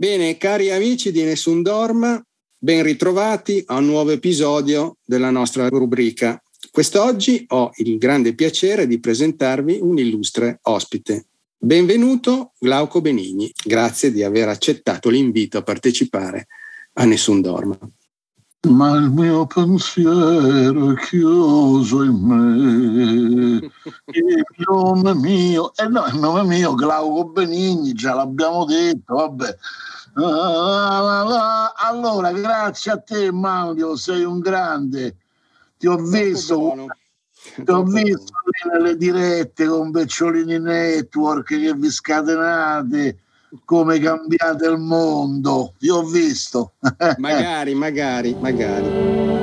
[0.00, 2.24] Bene, cari amici di Nessun Dorma,
[2.56, 6.40] ben ritrovati a un nuovo episodio della nostra rubrica.
[6.70, 11.26] Quest'oggi ho il grande piacere di presentarvi un illustre ospite.
[11.58, 16.46] Benvenuto Glauco Benigni, grazie di aver accettato l'invito a partecipare
[16.92, 17.76] a Nessun Dorma.
[18.66, 23.70] Ma il mio pensiero è chiuso in me,
[24.08, 29.56] il nome mio, e eh no, il nome mio Glauco Benigni, già l'abbiamo detto, vabbè.
[31.84, 35.18] Allora, grazie a te Mario, sei un grande.
[35.76, 36.88] Ti ho visto,
[37.54, 38.32] ti ho visto
[38.72, 43.18] nelle dirette con Becciolini Network che vi scatenate
[43.64, 45.74] come cambiate il mondo.
[45.80, 46.72] Io ho visto.
[47.18, 49.36] magari, magari, magari.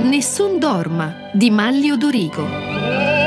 [0.00, 3.17] Nessun dorma di Maglio Dorigo.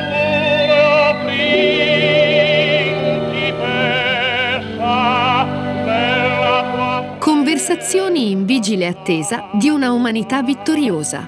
[7.64, 11.28] Conversazioni in vigile attesa di una umanità vittoriosa.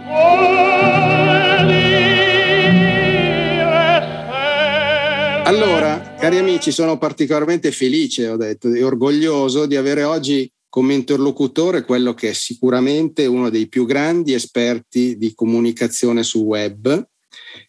[5.43, 11.83] Allora, cari amici, sono particolarmente felice, ho detto, e orgoglioso di avere oggi come interlocutore
[11.83, 17.07] quello che è sicuramente uno dei più grandi esperti di comunicazione sul web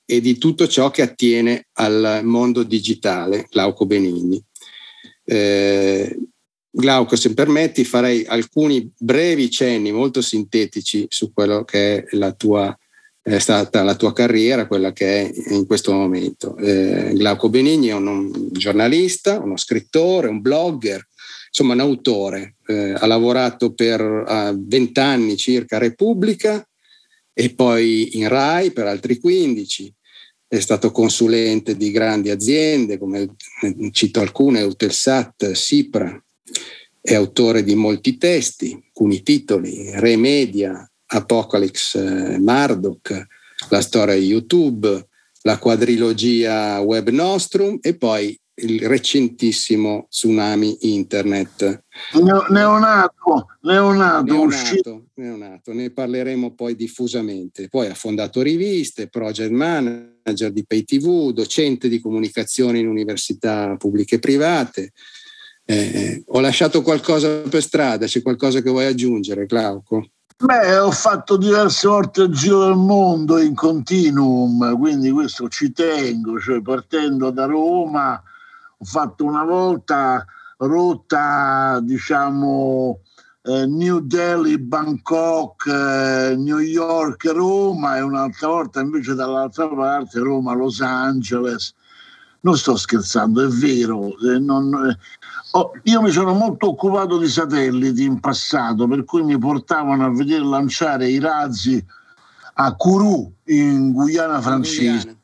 [0.06, 4.42] e di tutto ciò che attiene al mondo digitale, Glauco Benigni.
[5.26, 6.16] Eh,
[6.76, 12.76] Glauco, se permetti, farei alcuni brevi cenni molto sintetici su quello che è la tua,
[13.22, 16.56] è stata la tua carriera, quella che è in questo momento.
[16.56, 21.06] Eh, Glauco Benigni è un, un, giornalista, uno scrittore, un blogger,
[21.46, 22.56] insomma un autore.
[22.66, 26.66] Eh, ha lavorato per vent'anni circa a Repubblica
[27.32, 29.94] e poi in RAI per altri 15
[30.48, 33.36] è stato consulente di grandi aziende come
[33.92, 36.23] cito alcune, Eutelsat, Sipra,
[37.06, 43.26] è autore di molti testi, alcuni titoli, Re Media, Apocalypse eh, Marduk,
[43.68, 45.06] la storia di YouTube,
[45.42, 51.84] la quadrilogia Web Nostrum e poi il recentissimo tsunami internet.
[52.48, 57.68] Neonato, neonato, neonato, neonato, ne parleremo poi diffusamente.
[57.68, 64.14] Poi ha fondato riviste, project manager di Pay TV, docente di comunicazione in università pubbliche
[64.14, 64.92] e private,
[65.64, 70.08] eh, ho lasciato qualcosa per strada, c'è qualcosa che vuoi aggiungere, Glauco?
[70.36, 76.38] Beh, ho fatto diverse volte il giro del mondo in continuum, quindi questo ci tengo,
[76.40, 78.20] cioè partendo da Roma
[78.76, 80.24] ho fatto una volta
[80.58, 83.00] rotta, diciamo,
[83.42, 90.54] eh, New Delhi, Bangkok, eh, New York, Roma e un'altra volta invece dall'altra parte Roma,
[90.54, 91.74] Los Angeles.
[92.40, 94.98] Non sto scherzando, è vero, eh, non, eh,
[95.56, 100.10] Oh, io mi sono molto occupato di satelliti in passato, per cui mi portavano a
[100.10, 101.84] vedere lanciare i razzi
[102.54, 105.16] a Kourou in Guyana francese.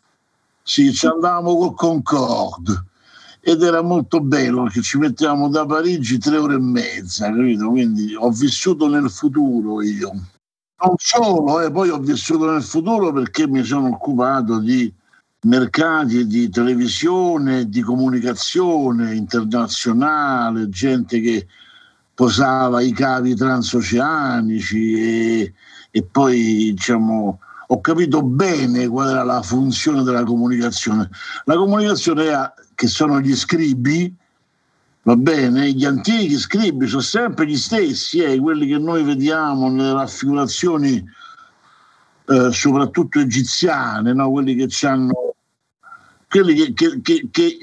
[0.63, 2.85] Sì, ci andavamo col Concorde
[3.41, 7.69] ed era molto bello perché ci mettevamo da Parigi tre ore e mezza, capito?
[7.69, 10.13] Quindi ho vissuto nel futuro io.
[10.13, 14.95] Non solo, eh, poi ho vissuto nel futuro perché mi sono occupato di
[15.43, 21.47] mercati di televisione, di comunicazione internazionale, gente che
[22.15, 25.55] posava i cavi transoceanici e,
[25.91, 31.09] e poi diciamo, ho capito bene qual era la funzione della comunicazione.
[31.45, 34.15] La comunicazione era che sono gli scribi,
[35.03, 39.95] va bene, gli antichi scribi sono sempre gli stessi, eh, quelli che noi vediamo nelle
[39.95, 41.03] raffigurazioni
[42.27, 44.31] eh, soprattutto egiziane, no?
[44.31, 45.30] quelli che hanno
[46.31, 47.59] quelli che, che, che,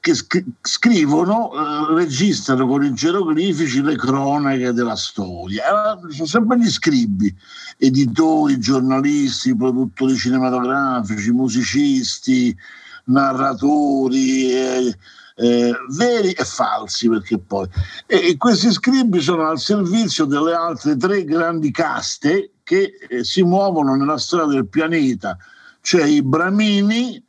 [0.00, 0.14] che
[0.62, 5.64] scrivono, eh, registrano con i geroglifici le cronache della storia.
[5.98, 7.32] Eh, sono sempre gli scribi,
[7.76, 12.56] editori, giornalisti, produttori cinematografici, musicisti,
[13.04, 14.52] narratori.
[14.52, 14.98] Eh,
[15.40, 17.68] eh, veri e falsi perché poi
[18.06, 23.44] e, e, questi scribi sono al servizio delle altre tre grandi caste che eh, si
[23.44, 25.36] muovono nella storia del pianeta
[25.80, 27.24] cioè i bramini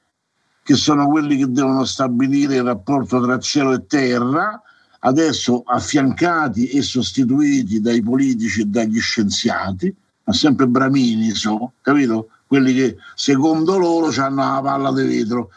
[0.69, 4.61] che sono quelli che devono stabilire il rapporto tra cielo e terra,
[4.99, 9.91] adesso affiancati e sostituiti dai politici e dagli scienziati,
[10.25, 12.29] ma sempre bramini sono, capito?
[12.45, 15.49] Quelli che secondo loro hanno la palla di vetro.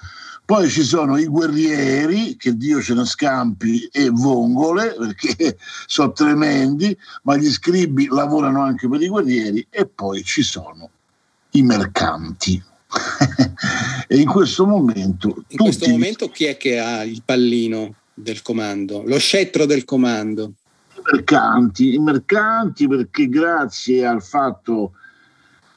[0.47, 6.97] Poi ci sono i guerrieri, che Dio ce ne scampi, e vongole, perché sono tremendi,
[7.25, 10.89] ma gli scribi lavorano anche per i guerrieri, e poi ci sono
[11.51, 12.71] i mercanti.
[14.07, 15.45] E in questo momento...
[15.49, 20.53] In questo momento chi è che ha il pallino del comando, lo scettro del comando?
[20.95, 24.93] I mercanti, i mercanti perché grazie al fatto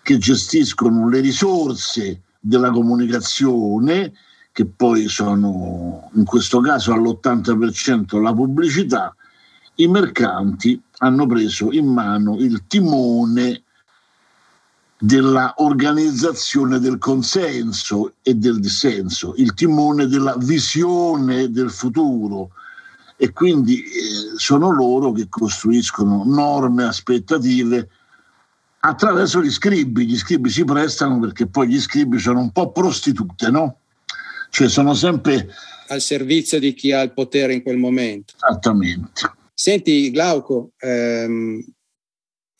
[0.01, 4.13] che gestiscono le risorse della comunicazione,
[4.51, 9.15] che poi sono in questo caso all'80% la pubblicità,
[9.75, 13.63] i mercanti hanno preso in mano il timone
[14.97, 22.51] della organizzazione del consenso e del dissenso, il timone della visione del futuro
[23.17, 23.89] e quindi eh,
[24.37, 27.89] sono loro che costruiscono norme, aspettative
[28.79, 30.05] attraverso gli scribi.
[30.05, 33.79] Gli scribi si prestano perché poi gli scribi sono un po' prostitute, no?
[34.49, 35.49] Cioè sono sempre
[35.87, 38.33] al servizio di chi ha il potere in quel momento.
[38.35, 39.31] Esattamente.
[39.53, 41.63] Senti, Glauco, ehm,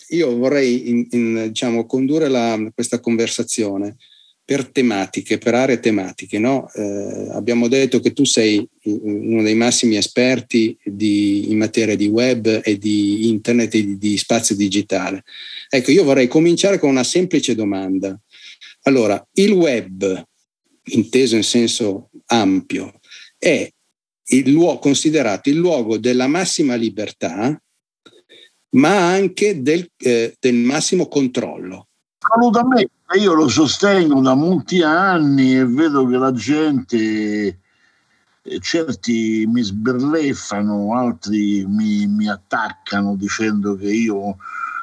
[0.09, 3.97] io vorrei in, in, diciamo, condurre la, questa conversazione
[4.45, 6.37] per tematiche, per aree tematiche.
[6.37, 6.69] No?
[6.73, 12.61] Eh, abbiamo detto che tu sei uno dei massimi esperti di, in materia di web
[12.63, 15.23] e di internet e di, di spazio digitale.
[15.67, 18.17] Ecco, io vorrei cominciare con una semplice domanda.
[18.83, 20.23] Allora, il web,
[20.89, 22.99] inteso in senso ampio,
[23.39, 23.67] è
[24.27, 27.59] il luogo, considerato il luogo della massima libertà,
[28.75, 31.87] ma anche del, eh, del massimo controllo.
[32.19, 37.59] Assolutamente, io lo sostengo da molti anni e vedo che la gente,
[38.41, 44.37] eh, certi mi sberleffano, altri mi, mi attaccano dicendo che io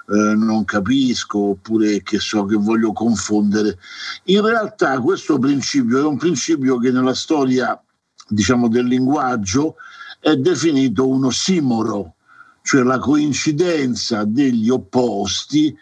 [0.09, 3.79] eh, non capisco oppure che so che voglio confondere.
[4.25, 7.81] In realtà questo principio è un principio che nella storia
[8.29, 9.77] diciamo, del linguaggio
[10.21, 12.15] è definito un ossimoro,
[12.63, 15.77] cioè la coincidenza degli opposti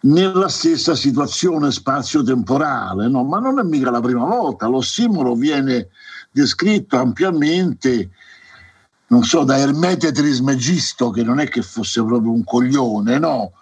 [0.00, 3.24] nella stessa situazione spazio-temporale, no?
[3.24, 5.88] ma non è mica la prima volta, l'ossimoro viene
[6.30, 8.10] descritto ampiamente
[9.08, 13.52] non so, da Ermete Trismegisto, che non è che fosse proprio un coglione, no.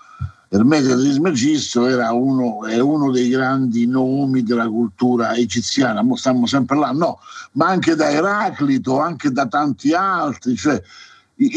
[0.48, 6.78] Ermete Trismegisto era uno, è uno dei grandi nomi della cultura egiziana, Mo stiamo sempre
[6.78, 7.18] là, no,
[7.52, 10.80] ma anche da Eraclito, anche da tanti altri, cioè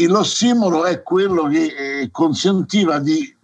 [0.08, 1.64] l'ossimolo è quello che
[2.02, 3.34] eh, consentiva di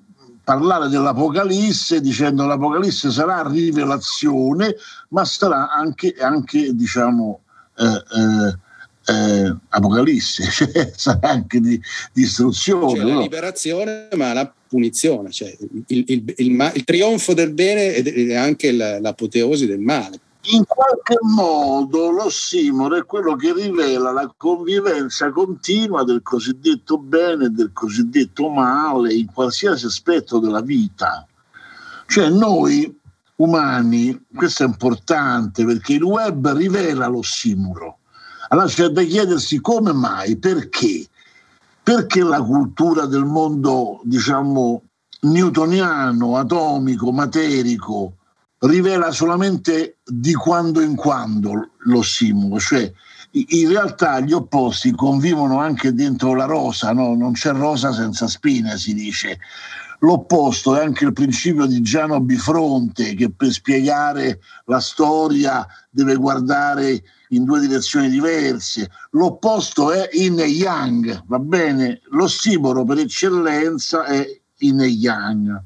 [0.43, 4.77] parlare dell'Apocalisse dicendo l'Apocalisse sarà rivelazione,
[5.09, 7.41] ma sarà anche, anche diciamo,
[7.77, 8.59] eh, eh,
[9.07, 11.81] eh, apocalisse, cioè sarà anche di,
[12.13, 12.97] di istruzione.
[12.97, 13.15] Cioè, no?
[13.17, 15.55] la liberazione, ma la punizione, cioè
[15.87, 20.21] il, il, il, il trionfo del bene e anche l'apoteosi del male.
[20.47, 27.51] In qualche modo l'ossimoro è quello che rivela la convivenza continua del cosiddetto bene e
[27.51, 31.27] del cosiddetto male in qualsiasi aspetto della vita.
[32.07, 32.95] Cioè noi
[33.37, 37.99] umani, questo è importante perché il web rivela l'ossimoro
[38.55, 41.07] allora c'è da chiedersi come mai, perché?
[41.83, 44.83] Perché la cultura del mondo, diciamo,
[45.23, 48.19] newtoniano, atomico, materico,
[48.67, 52.91] rivela solamente di quando in quando l'ossimolo, cioè
[53.33, 57.15] in realtà gli opposti convivono anche dentro la rosa, no?
[57.15, 59.39] non c'è rosa senza spine, si dice.
[60.01, 67.03] L'opposto è anche il principio di Giano Bifronte, che per spiegare la storia deve guardare
[67.31, 68.91] in due direzioni diverse.
[69.11, 72.03] L'opposto è in yang, va bene?
[72.11, 74.27] L'ossimoro per eccellenza è
[74.59, 75.63] in yang,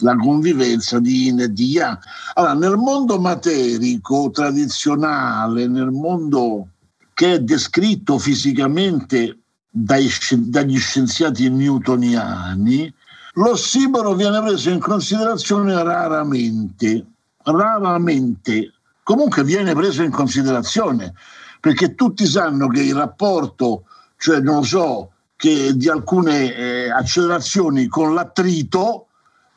[0.00, 1.98] la convivenza di yin e di yang.
[2.34, 6.68] Allora, nel mondo materico tradizionale, nel mondo
[7.14, 9.38] che è descritto fisicamente
[9.68, 12.92] dai, dagli scienziati newtoniani,
[13.34, 17.04] l'ossimoro viene preso in considerazione raramente,
[17.42, 21.14] raramente comunque viene preso in considerazione,
[21.58, 23.84] perché tutti sanno che il rapporto,
[24.16, 29.08] cioè non so, che di alcune eh, accelerazioni con l'attrito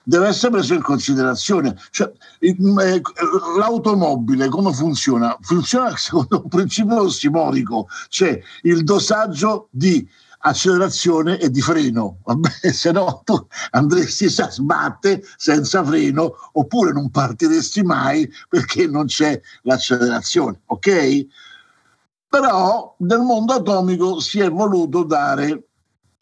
[0.04, 1.76] deve essere preso in considerazione.
[1.90, 3.02] Cioè, eh,
[3.58, 5.38] l'automobile come funziona?
[5.42, 10.08] Funziona secondo un principio ossimorico, cioè il dosaggio di
[10.46, 12.20] accelerazione e di freno,
[12.74, 19.40] se no tu andresti a sbatte senza freno oppure non partiresti mai perché non c'è
[19.62, 21.26] l'accelerazione, ok?
[22.28, 25.68] Però nel mondo atomico si è voluto dare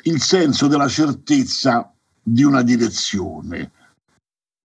[0.04, 1.92] il senso della certezza
[2.22, 3.72] di una direzione,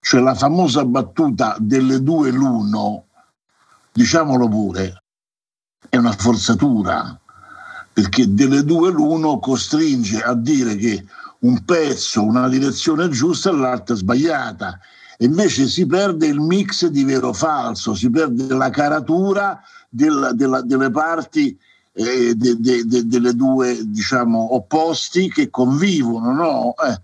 [0.01, 3.07] cioè la famosa battuta delle due l'uno,
[3.93, 5.03] diciamolo pure,
[5.89, 7.19] è una forzatura,
[7.93, 11.07] perché delle due l'uno costringe a dire che
[11.41, 14.79] un pezzo, una direzione giusta e l'altra sbagliata.
[15.19, 20.61] E invece si perde il mix di vero falso, si perde la caratura del, della,
[20.61, 21.59] delle parti
[21.93, 26.33] eh, de, de, de, delle due diciamo opposti che convivono.
[26.33, 26.75] No?
[26.87, 27.01] Eh.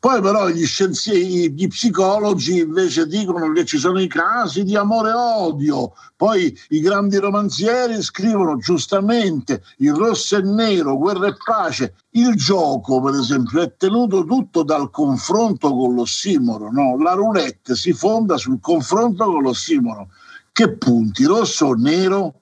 [0.00, 5.10] Poi però gli scienziati, gli psicologi invece dicono che ci sono i casi di amore
[5.10, 11.96] e odio, poi i grandi romanzieri scrivono giustamente il rosso e nero, guerra e pace.
[12.12, 16.96] Il gioco, per esempio, è tenuto tutto dal confronto con l'ossimoro, no?
[16.96, 20.08] La roulette si fonda sul confronto con l'ossimoro.
[20.50, 22.40] Che punti, rosso o nero?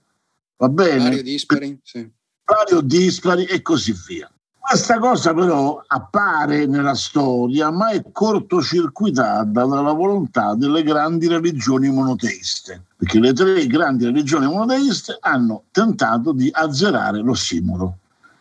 [0.59, 1.09] Va bene?
[1.09, 2.09] Vario dispari, sì.
[2.45, 4.33] Vario dispari e così via.
[4.69, 12.83] Questa cosa però appare nella storia, ma è cortocircuitata dalla volontà delle grandi religioni monoteiste,
[12.95, 17.97] perché le tre grandi religioni monoteiste hanno tentato di azzerare l'ossimoro,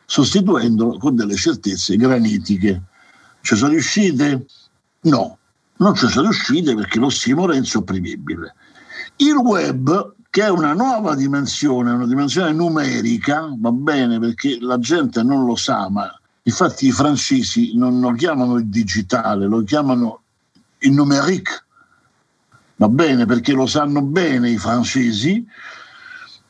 [0.05, 2.81] sostituendolo con delle certezze granitiche.
[3.39, 4.47] Ci sono riuscite?
[5.03, 5.37] No,
[5.77, 8.53] non ci sono riuscite perché l'ossimoro è insopprimibile.
[9.15, 15.23] Il web che è una nuova dimensione, una dimensione numerica, va bene perché la gente
[15.23, 16.07] non lo sa, ma
[16.43, 20.21] infatti i francesi non lo chiamano il digitale, lo chiamano
[20.79, 21.63] il numerique,
[22.75, 25.45] va bene perché lo sanno bene i francesi,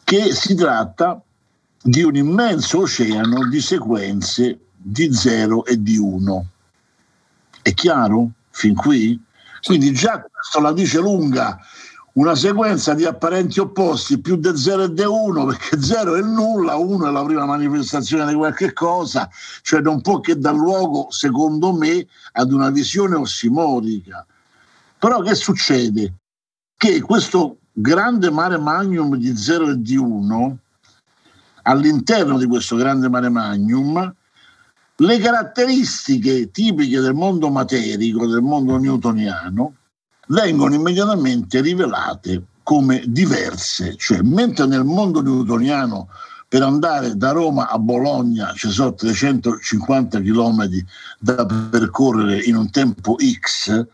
[0.04, 1.22] che si tratta
[1.82, 6.46] di un immenso oceano di sequenze di 0 e di 1.
[7.62, 8.32] È chiaro?
[8.50, 9.22] Fin qui?
[9.64, 11.60] Quindi già questo la dice lunga
[12.18, 16.76] una sequenza di apparenti opposti più di 0 e di 1 perché 0 è nulla,
[16.76, 19.30] 1 è la prima manifestazione di qualche cosa,
[19.62, 24.26] cioè non può che dar luogo, secondo me, ad una visione ossimorica.
[24.98, 26.14] Però che succede?
[26.76, 30.58] Che questo grande mare magnum di 0 e di 1,
[31.64, 34.16] all'interno di questo grande mare magnum,
[34.96, 39.76] le caratteristiche tipiche del mondo materico, del mondo newtoniano,
[40.28, 46.10] vengono immediatamente rivelate come diverse, cioè mentre nel mondo newtoniano
[46.50, 50.68] per andare da Roma a Bologna ci sono 350 km
[51.20, 53.86] da percorrere in un tempo X,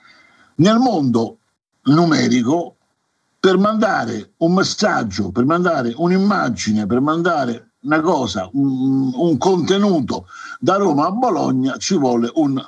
[0.56, 1.38] nel mondo
[1.84, 2.76] numerico
[3.40, 10.28] per mandare un messaggio, per mandare un'immagine, per mandare una cosa, un, un contenuto
[10.60, 12.64] da Roma a Bologna ci vuole un,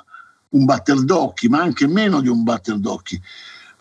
[0.50, 3.20] un batter d'occhi, ma anche meno di un batter d'occhi.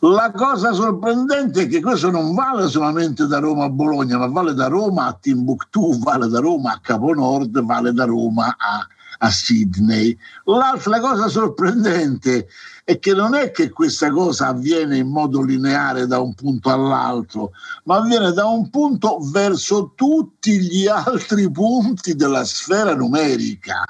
[0.08, 4.54] La cosa sorprendente è che questo non vale solamente da Roma a Bologna, ma vale
[4.54, 10.16] da Roma a Timbuktu, vale da Roma a Caponord, vale da Roma a, a Sydney.
[10.44, 12.48] L'altra cosa sorprendente
[12.84, 17.54] è che non è che questa cosa avviene in modo lineare da un punto all'altro,
[17.86, 23.84] ma avviene da un punto verso tutti gli altri punti della sfera numerica.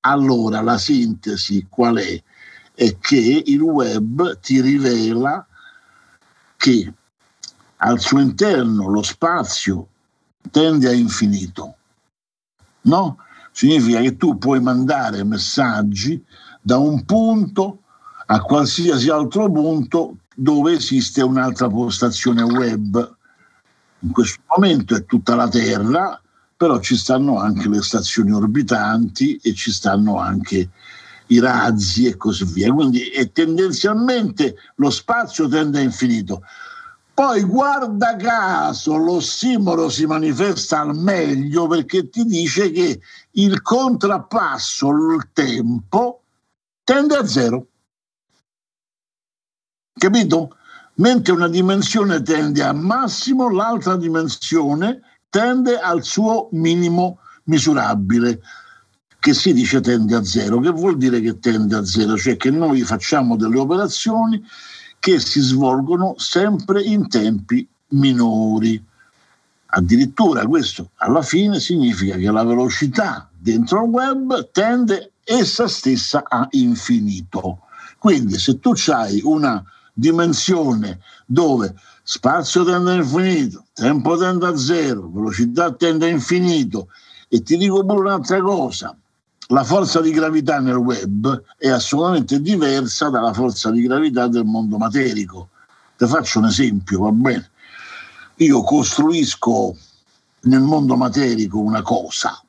[0.00, 2.22] Allora la sintesi qual è?
[2.82, 5.46] È che il web ti rivela
[6.56, 6.92] che
[7.76, 9.86] al suo interno lo spazio
[10.50, 11.76] tende a infinito.
[12.82, 13.18] No?
[13.52, 16.24] Significa che tu puoi mandare messaggi
[16.60, 17.82] da un punto
[18.26, 23.16] a qualsiasi altro punto dove esiste un'altra postazione web.
[24.00, 26.20] In questo momento è tutta la Terra,
[26.56, 30.70] però ci stanno anche le stazioni orbitanti e ci stanno anche
[31.32, 32.72] i razzi e così via.
[32.72, 36.42] Quindi tendenzialmente lo spazio tende a infinito.
[37.14, 43.00] Poi guarda caso l'ossimoro si manifesta al meglio perché ti dice che
[43.32, 46.22] il contrappasso, il tempo,
[46.82, 47.66] tende a zero.
[49.92, 50.56] Capito?
[50.94, 58.40] Mentre una dimensione tende a massimo, l'altra dimensione tende al suo minimo misurabile
[59.22, 60.58] che si dice tende a zero.
[60.58, 62.16] Che vuol dire che tende a zero?
[62.16, 64.44] Cioè che noi facciamo delle operazioni
[64.98, 68.84] che si svolgono sempre in tempi minori.
[69.66, 76.48] Addirittura questo alla fine significa che la velocità dentro il web tende essa stessa a
[76.50, 77.60] infinito.
[77.98, 79.62] Quindi se tu hai una
[79.92, 86.88] dimensione dove spazio tende a infinito, tempo tende a zero, velocità tende a infinito
[87.28, 88.96] e ti dico pure un'altra cosa,
[89.52, 94.78] la forza di gravità nel web è assolutamente diversa dalla forza di gravità del mondo
[94.78, 95.50] materico.
[95.98, 97.50] Ti faccio un esempio, va bene?
[98.36, 99.76] Io costruisco
[100.44, 102.42] nel mondo materico una cosa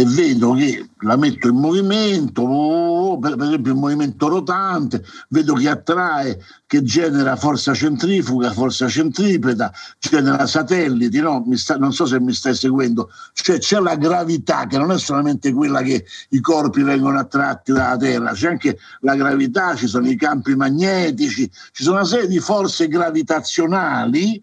[0.00, 5.68] e vedo che la metto in movimento, oh, per, esempio in movimento rotante, vedo che
[5.68, 11.44] attrae, che genera forza centrifuga, forza centripeta, genera satelliti, no?
[11.54, 15.52] sta, non so se mi stai seguendo, cioè c'è la gravità che non è solamente
[15.52, 20.14] quella che i corpi vengono attratti dalla Terra, c'è anche la gravità, ci sono i
[20.14, 24.40] campi magnetici, ci sono una serie di forze gravitazionali,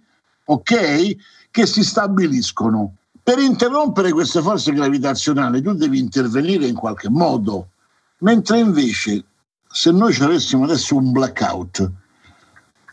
[0.48, 1.16] ok,
[1.50, 2.96] che si stabiliscono
[3.26, 7.70] per interrompere queste forze gravitazionali tu devi intervenire in qualche modo,
[8.20, 9.26] mentre invece
[9.68, 11.92] se noi ci avessimo adesso un blackout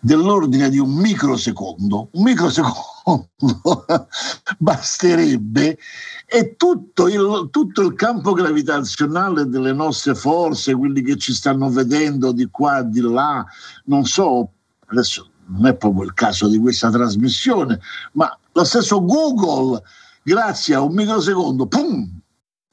[0.01, 3.29] dell'ordine di un microsecondo, un microsecondo
[4.57, 5.79] basterebbe
[6.25, 12.33] e tutto il, tutto il, campo gravitazionale delle nostre forze, quelli che ci stanno vedendo
[12.33, 13.45] di qua, di là,
[13.85, 14.49] non so,
[14.87, 17.79] adesso non è proprio il caso di questa trasmissione,
[18.13, 19.83] ma lo stesso Google
[20.23, 22.09] grazie a un microsecondo, pum,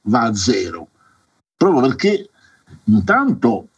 [0.02, 0.88] va a zero.
[1.56, 2.28] Proprio perché
[2.84, 3.68] intanto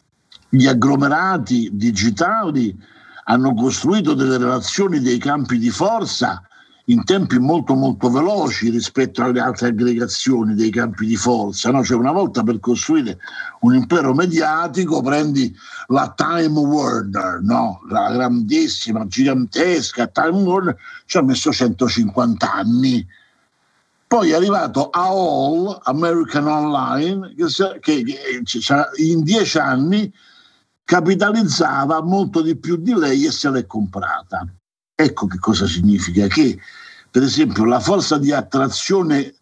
[0.48, 2.76] gli agglomerati digitali
[3.24, 6.42] hanno costruito delle relazioni dei campi di forza
[6.86, 11.70] in tempi molto molto veloci rispetto alle altre aggregazioni dei campi di forza.
[11.70, 11.84] No?
[11.84, 13.18] Cioè una volta per costruire
[13.60, 15.54] un impero mediatico prendi
[15.88, 17.80] la Time Warner, no?
[17.88, 20.76] la grandissima, gigantesca Time Warner,
[21.06, 23.06] ci ha messo 150 anni
[24.12, 28.58] poi è arrivato AOL, American Online, che, che, che
[28.96, 30.12] in dieci anni
[30.84, 34.46] capitalizzava molto di più di lei e se l'è comprata.
[34.94, 36.58] Ecco che cosa significa che,
[37.10, 39.34] per esempio, la forza di attrazione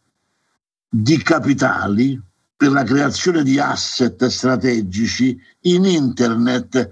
[0.88, 2.22] di capitali
[2.56, 6.90] per la creazione di asset strategici in internet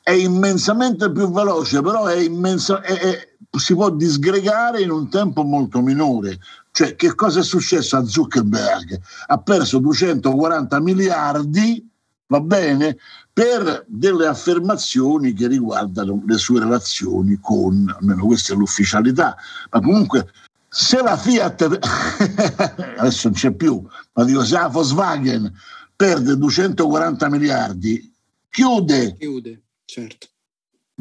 [0.00, 3.28] è immensamente più veloce, però è immensa, è, è,
[3.58, 6.38] si può disgregare in un tempo molto minore.
[6.76, 9.00] Cioè, che cosa è successo a Zuckerberg?
[9.28, 11.88] Ha perso 240 miliardi,
[12.26, 12.98] va bene,
[13.32, 19.34] per delle affermazioni che riguardano le sue relazioni con, almeno questa è l'ufficialità,
[19.70, 20.30] ma comunque
[20.68, 21.78] se la Fiat,
[22.98, 25.50] adesso non c'è più, ma dico se la Volkswagen
[25.96, 28.14] perde 240 miliardi,
[28.50, 29.16] chiude.
[29.16, 30.26] Chiude, certo.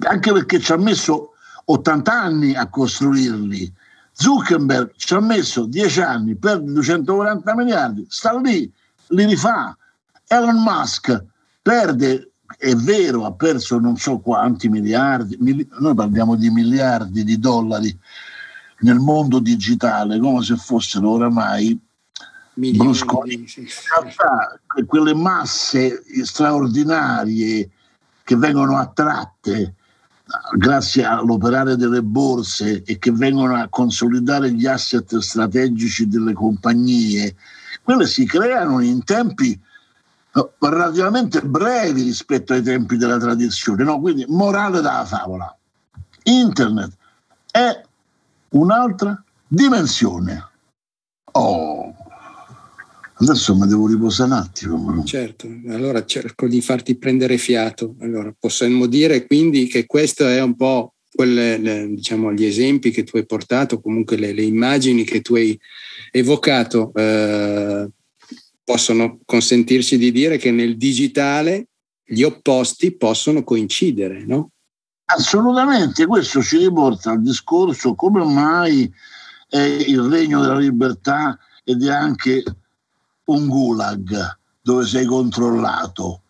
[0.04, 1.32] Anche perché ci ha messo
[1.66, 3.84] 80 anni a costruirli
[4.18, 8.72] Zuckerberg ci ha messo 10 anni, perde 240 miliardi, sta lì,
[9.08, 9.78] li rifà.
[10.28, 11.24] Elon Musk
[11.62, 17.38] perde, è vero, ha perso non so quanti miliardi, mili- noi parliamo di miliardi di
[17.40, 17.96] dollari
[18.80, 21.78] nel mondo digitale, come se fossero oramai
[22.54, 23.34] brusconi.
[23.34, 23.68] In
[24.00, 27.70] realtà quelle masse straordinarie
[28.24, 29.76] che vengono attratte
[30.58, 37.36] grazie all'operare delle borse e che vengono a consolidare gli asset strategici delle compagnie,
[37.84, 43.84] quelle si creano in tempi eh, relativamente brevi rispetto ai tempi della tradizione.
[43.84, 44.00] No?
[44.00, 45.56] Quindi, morale della favola,
[46.24, 46.92] Internet
[47.52, 47.82] è
[48.50, 50.50] un'altra dimensione.
[51.34, 51.95] Oh,
[53.18, 55.04] Adesso mi devo riposare un attimo.
[55.06, 57.96] Certo, allora cerco di farti prendere fiato.
[58.02, 63.06] Allora, possiamo dire quindi che questo è un po' quelle, le, diciamo, gli esempi che
[63.06, 65.58] tu hai portato, comunque le, le immagini che tu hai
[66.12, 67.90] evocato, eh,
[68.66, 71.68] possono consentirci di dire che nel digitale
[72.04, 74.50] gli opposti possono coincidere, no?
[75.06, 78.92] Assolutamente, questo ci riporta al discorso come mai
[79.48, 82.44] è il regno della libertà ed è anche
[83.26, 86.22] un gulag dove sei controllato.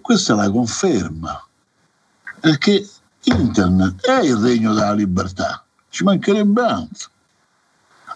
[0.00, 1.46] Questa è la conferma,
[2.40, 2.86] perché
[3.22, 7.08] internet è il regno della libertà, ci mancherebbe altro.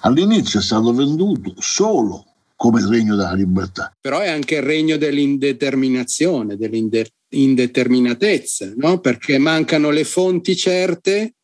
[0.03, 3.93] All'inizio è stato venduto solo come il regno della libertà.
[4.01, 9.01] Però è anche il regno dell'indeterminazione, dell'indeterminatezza, no?
[9.01, 11.35] perché mancano le fonti certe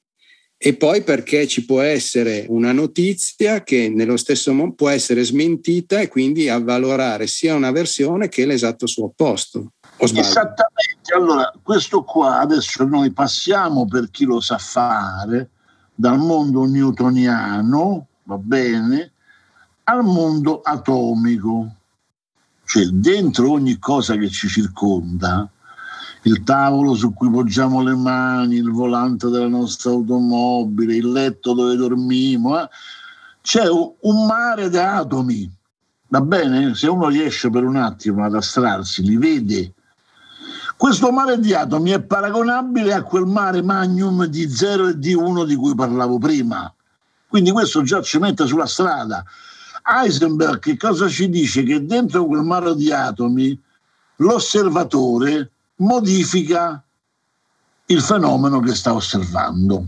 [0.67, 6.01] e poi perché ci può essere una notizia che nello stesso modo può essere smentita
[6.01, 9.73] e quindi avvalorare sia una versione che l'esatto suo opposto.
[9.99, 15.51] Esattamente, allora questo qua adesso noi passiamo per chi lo sa fare
[15.95, 19.13] dal mondo newtoniano, va bene,
[19.83, 21.75] al mondo atomico,
[22.65, 25.47] cioè dentro ogni cosa che ci circonda
[26.25, 31.77] il tavolo su cui poggiamo le mani, il volante della nostra automobile, il letto dove
[31.77, 32.61] dormiamo.
[32.61, 32.69] Eh?
[33.43, 35.51] C'è un mare di atomi,
[36.09, 36.75] va bene?
[36.75, 39.75] Se uno riesce per un attimo ad astrarsi, li vede.
[40.77, 45.45] Questo mare di atomi è paragonabile a quel mare magnum di 0 e di 1
[45.45, 46.73] di cui parlavo prima.
[47.29, 49.23] Quindi questo già ci mette sulla strada.
[49.87, 51.63] Heisenberg che cosa ci dice?
[51.63, 53.61] Che dentro quel mare di atomi
[54.17, 56.83] l'osservatore modifica
[57.87, 59.87] il fenomeno che sta osservando.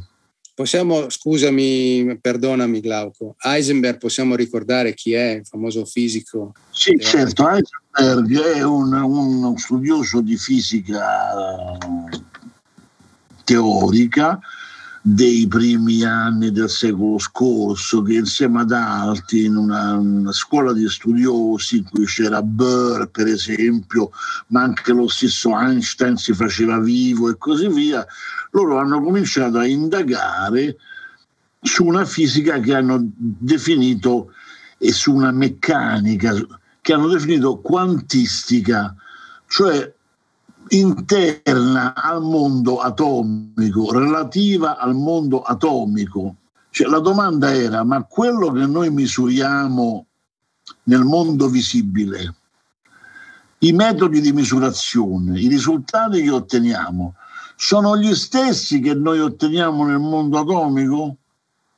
[0.55, 6.55] Possiamo, scusami, perdonami Glauco, Heisenberg possiamo ricordare chi è, il famoso fisico?
[6.71, 11.77] Sì, certo, Heisenberg è un, un studioso di fisica
[13.45, 14.41] teorica
[15.09, 20.89] dei primi anni del secolo scorso, che insieme ad altri in una, una, scuola di
[20.89, 24.11] studiosi in cui c'era Bohr, per esempio,
[24.49, 28.05] ma anche lo stesso Einstein si faceva vivo e così via,
[28.51, 30.77] loro hanno cominciato a indagare
[31.61, 34.33] su una fisica che hanno definito
[34.77, 36.35] e su una meccanica
[36.81, 38.93] che hanno definito quantistica,
[39.47, 39.95] cioè
[40.69, 46.37] interna al mondo atomico, relativa al mondo atomico.
[46.71, 50.07] Cioè, la domanda era, ma quello che noi misuriamo
[50.85, 52.35] nel mondo visibile,
[53.61, 57.15] i metodi di misurazione, i risultati che otteniamo,
[57.57, 61.17] sono gli stessi che noi otteniamo nel mondo atomico?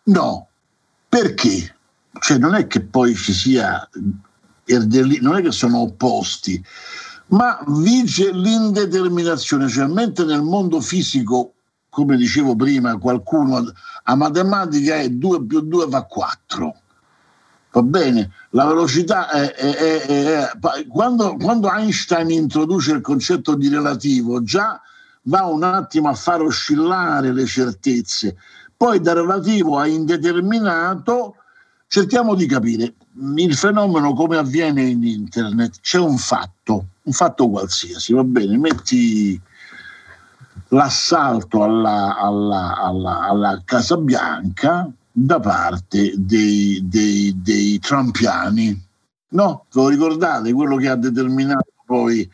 [0.05, 0.49] No.
[1.09, 1.77] Perché?
[2.21, 3.89] Cioè, non è che poi ci sia,
[4.67, 6.63] non è che sono opposti,
[7.29, 11.55] ma vige l'indeterminazione, cioè mentre nel mondo fisico,
[11.91, 13.73] come dicevo prima, qualcuno
[14.05, 16.77] a matematica è 2 più 2 fa 4.
[17.71, 23.69] Va bene, la velocità è, è, è, è quando, quando, Einstein introduce il concetto di
[23.69, 24.81] relativo, già
[25.23, 28.37] va un attimo a far oscillare le certezze.
[28.75, 31.35] Poi da relativo a indeterminato
[31.89, 32.95] cerchiamo di capire
[33.37, 35.81] il fenomeno come avviene in internet.
[35.81, 39.41] C'è un fatto, un fatto qualsiasi, va bene, metti
[40.69, 48.87] l'assalto alla, alla, alla, alla Casa Bianca da parte dei, dei, dei trampiani.
[49.31, 50.53] No, ve lo ricordate?
[50.53, 52.31] Quello che ha determinato poi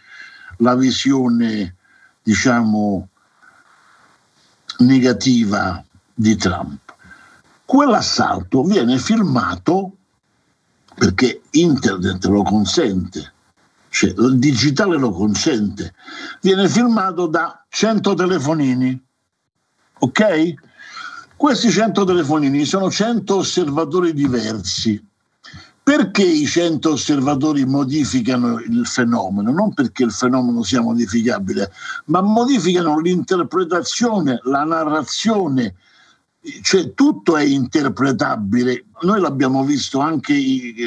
[0.59, 1.77] la visione,
[2.23, 3.09] diciamo,
[4.79, 5.83] negativa
[6.13, 6.95] di Trump.
[7.65, 9.97] Quell'assalto viene filmato
[10.97, 13.34] perché internet lo consente,
[13.95, 15.95] cioè il digitale lo consente,
[16.41, 19.01] viene filmato da 100 telefonini,
[20.01, 20.55] ok?
[21.37, 25.01] Questi 100 telefonini sono 100 osservatori diversi.
[25.81, 29.53] Perché i 100 osservatori modificano il fenomeno?
[29.53, 31.71] Non perché il fenomeno sia modificabile,
[32.07, 35.77] ma modificano l'interpretazione, la narrazione,
[36.63, 38.85] cioè tutto è interpretabile.
[39.03, 40.35] Noi l'abbiamo visto anche,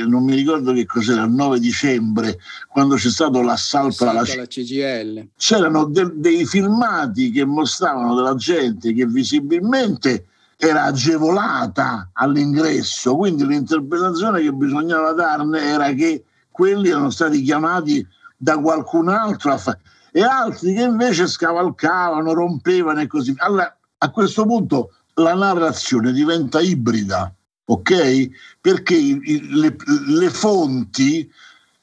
[0.05, 5.29] non mi ricordo che cos'era, il 9 dicembre, quando c'è stato l'assalto alla, alla CGL.
[5.35, 14.41] C'erano de- dei filmati che mostravano della gente che visibilmente era agevolata all'ingresso, quindi l'interpretazione
[14.41, 19.77] che bisognava darne era che quelli erano stati chiamati da qualcun altro a fa-
[20.11, 23.43] e altri che invece scavalcavano, rompevano e così via.
[23.43, 27.33] Allora, a questo punto la narrazione diventa ibrida,
[27.65, 28.29] ok?
[28.59, 29.75] Perché le,
[30.07, 31.29] le fonti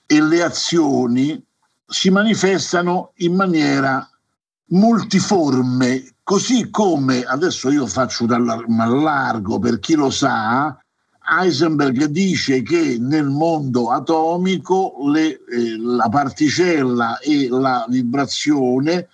[0.07, 1.43] e le azioni
[1.87, 4.09] si manifestano in maniera
[4.67, 10.77] multiforme, così come adesso io faccio dal largo per chi lo sa,
[11.27, 19.09] Heisenberg dice che nel mondo atomico le, eh, la particella e la vibrazione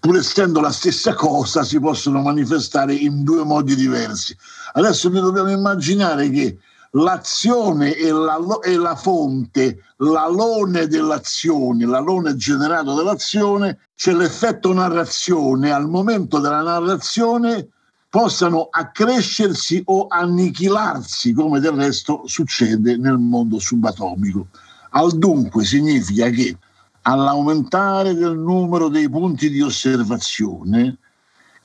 [0.00, 4.36] pur essendo la stessa cosa, si possono manifestare in due modi diversi.
[4.72, 6.58] Adesso noi dobbiamo immaginare che
[6.92, 15.88] l'azione è la, è la fonte, l'alone dell'azione, l'alone generato dall'azione, c'è l'effetto narrazione, al
[15.88, 17.68] momento della narrazione
[18.08, 24.48] possano accrescersi o annichilarsi, come del resto succede nel mondo subatomico.
[24.90, 26.58] Al dunque significa che
[27.02, 30.98] all'aumentare del numero dei punti di osservazione,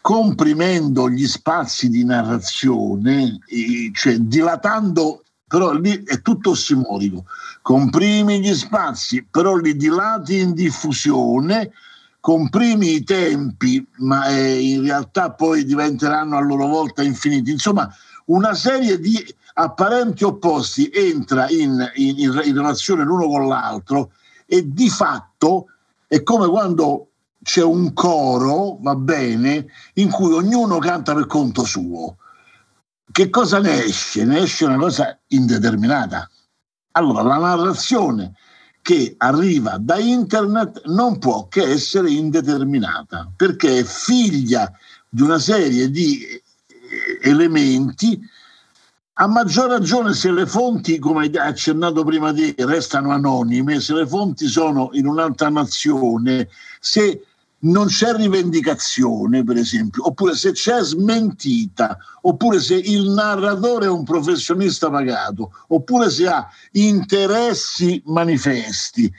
[0.02, 3.40] comprimendo gli spazi di narrazione,
[3.94, 7.26] cioè dilatando, però lì è tutto ossimorico,
[7.62, 11.72] comprimi gli spazi, però li dilati in diffusione,
[12.20, 17.52] comprimi i tempi, ma eh, in realtà poi diventeranno a loro volta infiniti.
[17.52, 17.90] Insomma,
[18.26, 19.24] una serie di
[19.54, 24.12] apparenti opposti entra in, in, in relazione l'uno con l'altro
[24.46, 25.27] e di fatto
[26.08, 27.10] è come quando
[27.44, 32.18] c'è un coro, va bene, in cui ognuno canta per conto suo.
[33.10, 34.26] Che cosa ne esce?
[34.26, 36.30] Ne esce una cosa indeterminata.
[36.92, 38.34] Allora, la narrazione
[38.82, 44.72] che arriva da internet non può che essere indeterminata, perché è figlia
[45.08, 46.26] di una serie di
[47.22, 48.20] elementi
[49.20, 54.06] A maggior ragione se le fonti, come hai accennato prima di restano anonime, se le
[54.06, 56.50] fonti sono in un'altra nazione,
[56.80, 57.24] se
[57.62, 64.04] non c'è rivendicazione, per esempio, oppure se c'è smentita, oppure se il narratore è un
[64.04, 69.12] professionista pagato, oppure se ha interessi manifesti,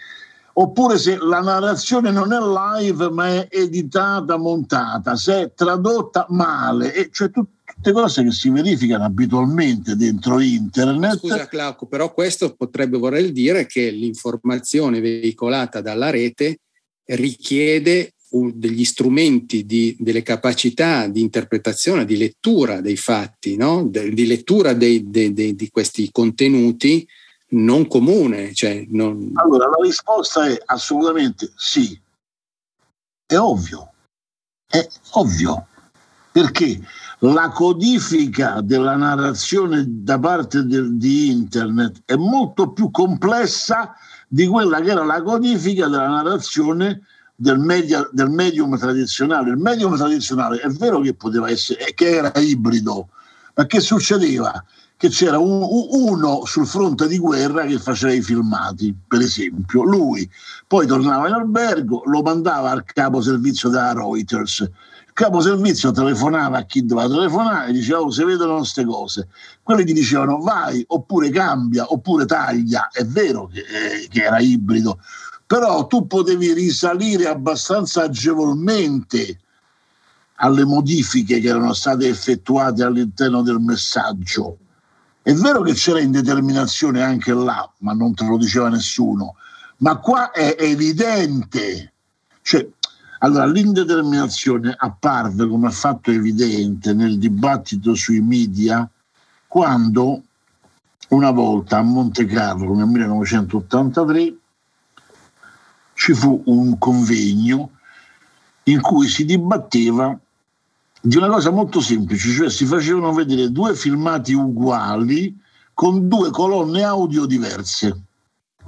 [0.53, 6.95] oppure se la narrazione non è live ma è editata, montata, se è tradotta male,
[6.95, 7.33] e cioè
[7.81, 11.19] tutte cose che si verificano abitualmente dentro internet.
[11.19, 16.59] Scusa Claudio, però questo potrebbe voler dire che l'informazione veicolata dalla rete
[17.05, 23.87] richiede degli strumenti, di, delle capacità di interpretazione, di lettura dei fatti, no?
[23.87, 27.07] de, di lettura dei, dei, dei, di questi contenuti
[27.51, 28.53] non comune.
[28.55, 29.31] Cioè non...
[29.35, 31.99] Allora, la risposta è assolutamente sì.
[33.25, 33.93] È ovvio,
[34.67, 35.69] è ovvio,
[36.41, 36.81] perché
[37.21, 43.93] la codifica della narrazione da parte del, di internet è molto più complessa
[44.29, 47.03] di quella che era la codifica della narrazione
[47.35, 49.51] del, media, del medium tradizionale.
[49.51, 53.09] Il medium tradizionale è vero che poteva essere, che era ibrido,
[53.55, 54.65] ma che succedeva?
[54.99, 60.29] che c'era un, uno sul fronte di guerra che faceva i filmati, per esempio, lui
[60.67, 64.69] poi tornava in albergo, lo mandava al capo servizio della Reuters.
[65.19, 69.27] Capo servizio telefonava a chi doveva telefonare diceva oh, se vedono queste cose.
[69.65, 72.89] Quelli gli dicevano vai oppure cambia oppure taglia.
[72.89, 75.01] È vero che, eh, che era ibrido,
[75.45, 79.41] però tu potevi risalire abbastanza agevolmente
[80.37, 84.59] alle modifiche che erano state effettuate all'interno del messaggio
[85.21, 89.35] è vero che c'era indeterminazione anche là, ma non te lo diceva nessuno,
[89.79, 91.93] ma qua è evidente.
[92.41, 92.67] Cioè,
[93.21, 98.89] allora, l'indeterminazione apparve come fatto evidente nel dibattito sui media
[99.47, 100.23] quando
[101.09, 104.37] una volta a Monte Carlo nel 1983
[105.95, 107.71] ci fu un convegno
[108.65, 110.17] in cui si dibatteva
[111.01, 115.37] di una cosa molto semplice, cioè si facevano vedere due filmati uguali
[115.75, 118.08] con due colonne audio diverse.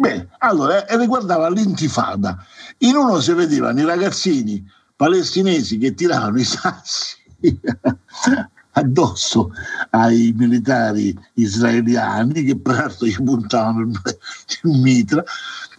[0.01, 2.43] Bene, allora riguardava l'intifada.
[2.79, 7.19] In uno si vedevano i ragazzini palestinesi che tiravano i sassi
[8.73, 9.51] addosso
[9.91, 15.23] ai militari israeliani che peraltro gli puntavano il mitra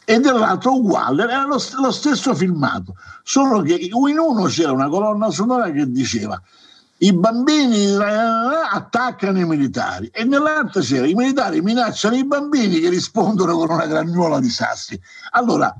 [0.05, 5.31] e dell'altro uguale, era lo, lo stesso filmato, solo che in uno c'era una colonna
[5.31, 6.39] sonora che diceva
[7.03, 8.03] i bambini eh,
[8.71, 13.87] attaccano i militari e nell'altro c'era i militari minacciano i bambini che rispondono con una
[13.87, 14.99] gragnuola di sassi.
[15.31, 15.75] Allora,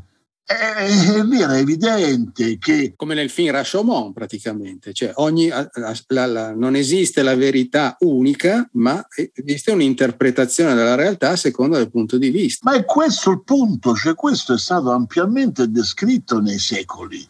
[1.23, 2.93] lì era evidente che...
[2.95, 9.05] Come nel film Rashomon praticamente, cioè ogni, la, la, non esiste la verità unica, ma
[9.33, 12.69] esiste un'interpretazione della realtà secondo il punto di vista.
[12.69, 17.25] Ma è questo il punto, cioè questo è stato ampiamente descritto nei secoli,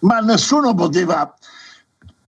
[0.00, 1.34] ma nessuno poteva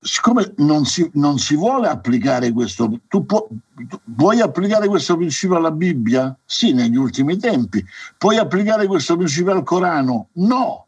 [0.00, 3.46] siccome non si, non si, vuole applicare questo, tu, pu,
[3.86, 6.34] tu vuoi applicare questo principio alla Bibbia?
[6.44, 7.84] Sì, negli ultimi tempi.
[8.16, 10.28] Puoi applicare questo principio al Corano?
[10.32, 10.86] No.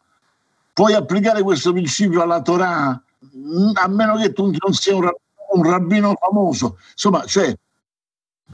[0.72, 2.88] Puoi applicare questo principio alla Torah?
[3.74, 5.10] A meno che tu non sia un,
[5.52, 6.78] un rabbino famoso.
[6.92, 7.54] Insomma, cioè,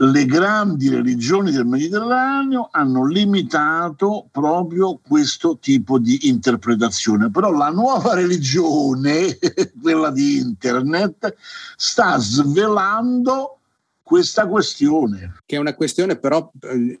[0.01, 8.13] le grandi religioni del Mediterraneo hanno limitato proprio questo tipo di interpretazione, però la nuova
[8.13, 9.37] religione,
[9.81, 11.35] quella di internet,
[11.75, 13.59] sta svelando
[14.01, 15.35] questa questione.
[15.45, 16.49] Che è una questione però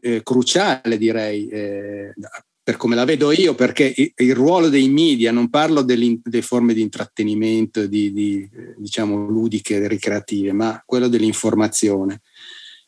[0.01, 2.13] eh, cruciale, direi, eh,
[2.61, 6.81] per come la vedo io, perché il, ruolo dei media, non parlo delle forme di
[6.81, 12.21] intrattenimento, di, di, diciamo ludiche, ricreative, ma quello dell'informazione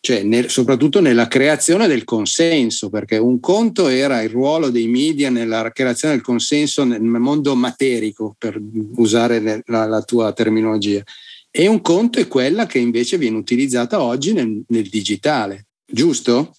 [0.01, 5.29] cioè nel, soprattutto nella creazione del consenso, perché un conto era il ruolo dei media
[5.29, 8.59] nella creazione del consenso nel mondo materico, per
[8.95, 11.03] usare la, la tua terminologia,
[11.51, 16.55] e un conto è quella che invece viene utilizzata oggi nel, nel digitale, giusto?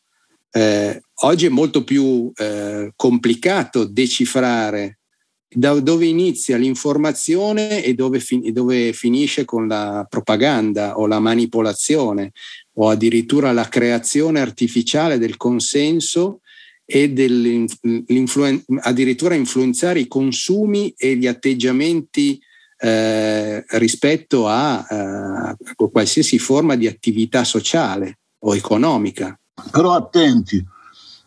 [0.53, 4.99] Eh, oggi è molto più eh, complicato decifrare
[5.55, 12.33] da dove inizia l'informazione e dove, fin- dove, finisce con la propaganda o la manipolazione
[12.75, 16.41] o addirittura la creazione artificiale del consenso
[16.85, 17.13] e
[18.81, 22.41] addirittura influenzare i consumi e gli atteggiamenti
[22.79, 24.87] eh, rispetto a,
[25.57, 29.39] eh, qualsiasi forma di attività sociale o economica.
[29.71, 30.65] Però attenti,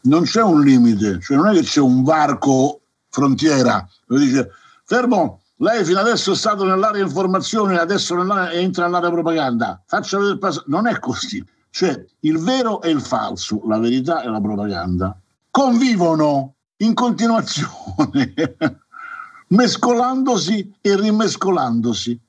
[0.01, 4.49] non c'è un limite, cioè non è che c'è un varco frontiera, dice
[4.84, 9.82] fermo, lei fino adesso è stato nell'area informazione, adesso nell'area, entra nell'area propaganda.
[9.86, 11.44] Faccia vedere Non è così.
[11.70, 15.18] cioè il vero e il falso, la verità e la propaganda,
[15.52, 18.34] convivono in continuazione,
[19.50, 22.20] mescolandosi e rimescolandosi.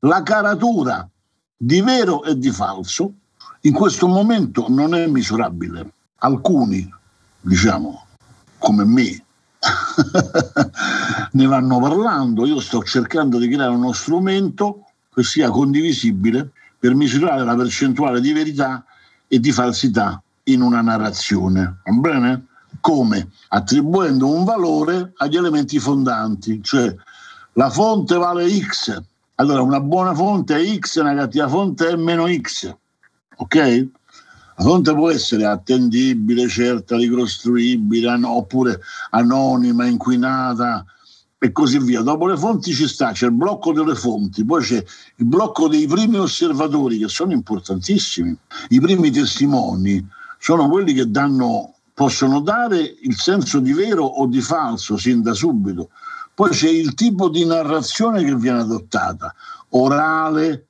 [0.00, 1.08] La caratura
[1.56, 3.12] di vero e di falso
[3.62, 5.92] in questo momento non è misurabile.
[6.18, 6.88] Alcuni,
[7.40, 8.06] diciamo,
[8.58, 9.24] come me,
[11.32, 17.44] ne vanno parlando, io sto cercando di creare uno strumento che sia condivisibile per misurare
[17.44, 18.84] la percentuale di verità
[19.26, 21.80] e di falsità in una narrazione.
[21.84, 22.46] Va bene?
[22.80, 23.30] Come?
[23.48, 26.94] Attribuendo un valore agli elementi fondanti, cioè
[27.54, 29.02] la fonte vale X,
[29.36, 32.72] allora una buona fonte è X, una cattiva fonte è meno X.
[33.36, 33.86] Ok?
[34.58, 40.84] La fonte può essere attendibile, certa, ricostruibile, oppure anonima, inquinata
[41.38, 42.02] e così via.
[42.02, 45.86] Dopo le fonti ci sta, c'è il blocco delle fonti, poi c'è il blocco dei
[45.86, 48.36] primi osservatori che sono importantissimi.
[48.70, 50.04] I primi testimoni
[50.40, 55.34] sono quelli che danno, possono dare il senso di vero o di falso sin da
[55.34, 55.90] subito.
[56.34, 59.32] Poi c'è il tipo di narrazione che viene adottata,
[59.70, 60.67] orale,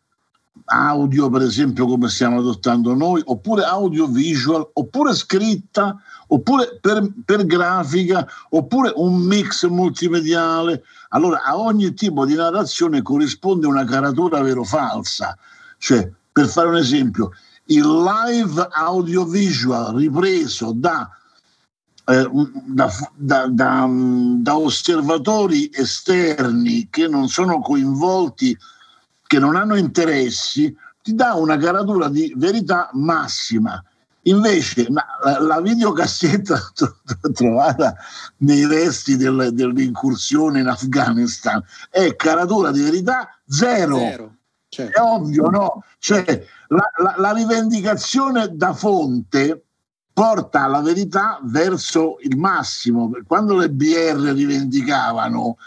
[0.68, 5.96] audio per esempio come stiamo adottando noi, oppure audiovisual, oppure scritta,
[6.28, 10.83] oppure per, per, grafica, oppure un mix multimediale.
[11.11, 15.37] Allora a ogni tipo di narrazione corrisponde una caratura vero-falsa.
[15.78, 17.31] Cioè, per fare un esempio,
[17.66, 21.11] il live audiovisual ripreso da,
[22.04, 22.31] eh,
[22.66, 28.57] da, da, da osservatori esterni che non sono coinvolti
[29.29, 33.81] che non hanno interessi, ti dà una caratura di verità massima.
[34.23, 36.59] Invece la, la videocassetta
[37.33, 37.95] trovata
[38.38, 43.99] nei resti del, dell'incursione in Afghanistan è caratura di verità zero.
[43.99, 44.37] zero
[44.69, 44.99] certo.
[44.99, 45.85] È ovvio, no?
[45.99, 46.25] Cioè,
[46.69, 49.64] la, la, la rivendicazione da fonte
[50.12, 53.11] porta la verità verso il massimo.
[53.27, 55.59] Quando le BR rivendicavano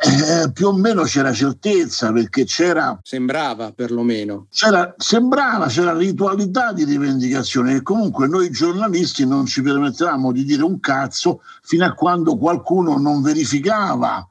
[0.00, 4.46] eh, più o meno c'era certezza perché c'era sembrava perlomeno.
[4.50, 10.62] c'era, sembrava c'era ritualità di rivendicazione e comunque noi giornalisti non ci permettevamo di dire
[10.62, 14.26] un cazzo fino a quando qualcuno non verificava.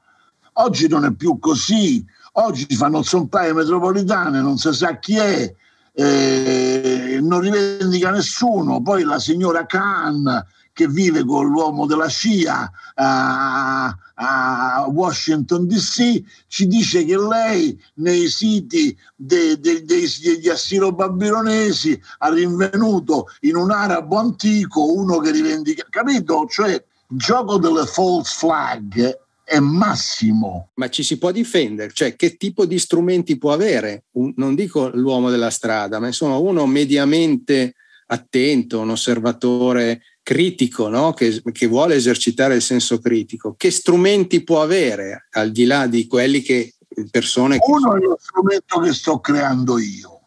[0.54, 2.04] Oggi non è più così.
[2.36, 5.54] Oggi fanno zompaie metropolitane non si sa chi è
[5.92, 8.82] eh, non rivendica nessuno.
[8.82, 16.66] Poi la signora Khan che vive con l'uomo della scia a, a Washington DC, ci
[16.66, 24.16] dice che lei nei siti de, de, de, degli assiro-babilonesi ha rinvenuto in un arabo
[24.16, 26.46] antico uno che rivendica, capito?
[26.48, 30.70] Cioè il gioco delle false flag è massimo.
[30.74, 31.92] Ma ci si può difendere?
[31.92, 34.04] Cioè, che tipo di strumenti può avere?
[34.12, 37.74] Un, non dico l'uomo della strada, ma insomma uno mediamente
[38.06, 41.12] attento, un osservatore critico, no?
[41.12, 46.08] che, che, vuole esercitare il senso critico, che strumenti può avere al di là di
[46.08, 46.74] quelli che
[47.10, 47.58] persone...
[47.58, 47.94] Che Uno sono...
[47.94, 50.20] è lo strumento che sto creando io,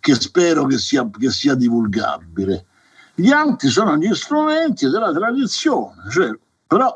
[0.00, 2.64] che spero che sia, che sia divulgabile.
[3.14, 6.30] Gli altri sono gli strumenti della tradizione, cioè,
[6.66, 6.94] però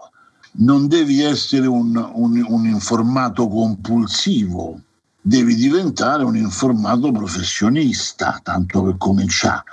[0.52, 4.80] non devi essere un, un, un informato compulsivo,
[5.20, 9.64] devi diventare un informato professionista, tanto per cominciare.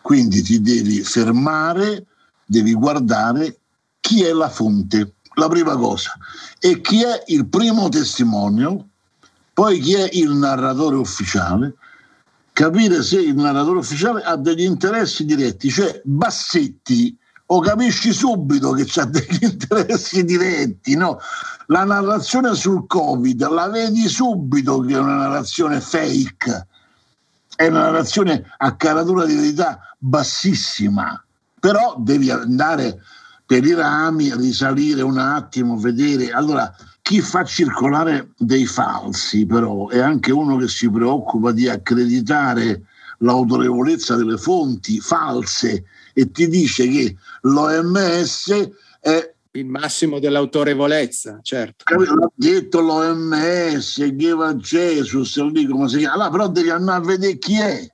[0.00, 2.06] Quindi ti devi fermare
[2.48, 3.58] devi guardare
[4.00, 6.12] chi è la fonte, la prima cosa,
[6.58, 8.88] e chi è il primo testimonio,
[9.52, 11.74] poi chi è il narratore ufficiale,
[12.52, 17.14] capire se il narratore ufficiale ha degli interessi diretti, cioè Bassetti
[17.50, 21.18] o capisci subito che ha degli interessi diretti, no?
[21.66, 26.66] La narrazione sul Covid la vedi subito che è una narrazione fake,
[27.54, 31.22] è una narrazione a caratura di verità bassissima
[31.58, 33.00] però devi andare
[33.44, 36.30] per i rami, risalire un attimo, vedere.
[36.30, 42.82] Allora, chi fa circolare dei falsi, però, è anche uno che si preoccupa di accreditare
[43.20, 51.84] l'autorevolezza delle fonti false e ti dice che l'OMS è il massimo dell'autorevolezza, certo.
[51.96, 56.14] L'ha detto l'OMS, Gheva Jesus, lì come si chiama.
[56.14, 57.90] Allora, però devi andare a vedere chi è.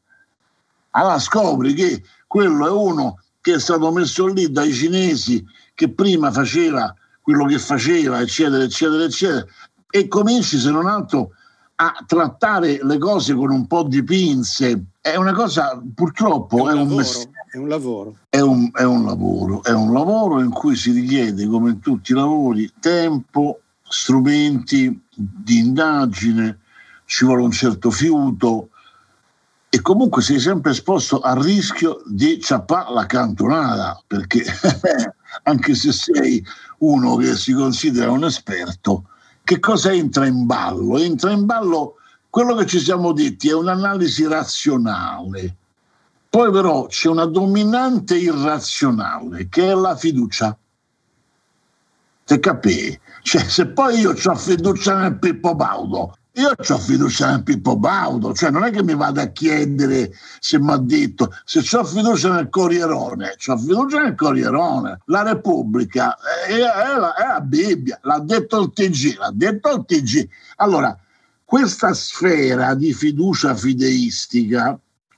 [0.91, 6.33] Allora scopri che quello è uno che è stato messo lì dai cinesi che prima
[6.33, 9.45] faceva quello che faceva, eccetera, eccetera, eccetera,
[9.91, 11.33] e cominci se non altro
[11.75, 14.85] a trattare le cose con un po' di pinze.
[14.99, 18.17] È una cosa, purtroppo, è un, è un, mess- è un lavoro.
[18.31, 22.13] È un, è un lavoro, è un lavoro in cui si richiede, come in tutti
[22.13, 26.61] i lavori, tempo, strumenti di indagine,
[27.05, 28.71] ci vuole un certo fiuto,
[29.75, 34.45] e comunque sei sempre esposto al rischio di ciappare la cantonata, perché
[35.43, 36.47] anche se sei
[36.79, 39.07] uno che si considera un esperto,
[39.43, 40.97] che cosa entra in ballo?
[40.97, 41.97] Entra in ballo
[42.31, 45.57] quello che ci siamo detti, è un'analisi razionale.
[46.31, 50.57] Poi però c'è una dominante irrazionale, che è la fiducia.
[52.25, 52.97] Te capì?
[53.23, 58.33] Cioè, se poi io ho fiducia nel Pippo Baudo, io ho fiducia nel Pippo Baudo,
[58.35, 62.33] cioè non è che mi vada a chiedere se mi ha detto, se ho fiducia
[62.33, 65.01] nel Corrierone, ho fiducia nel Corrierone.
[65.07, 66.17] La Repubblica
[66.47, 70.29] è, è, la, è la Bibbia, l'ha detto il TG, l'ha detto il TG.
[70.57, 70.99] Allora,
[71.45, 74.77] questa sfera di fiducia fideistica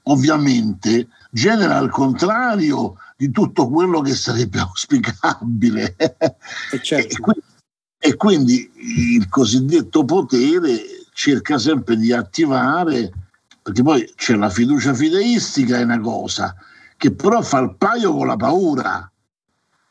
[0.09, 5.97] ovviamente genera il contrario di tutto quello che sarebbe auspicabile.
[5.97, 7.15] E, certo.
[7.17, 7.45] e, quindi,
[7.99, 8.71] e quindi
[9.17, 13.11] il cosiddetto potere cerca sempre di attivare,
[13.63, 16.55] perché poi c'è la fiducia fideistica, è una cosa,
[16.99, 19.11] che però fa il paio con la paura,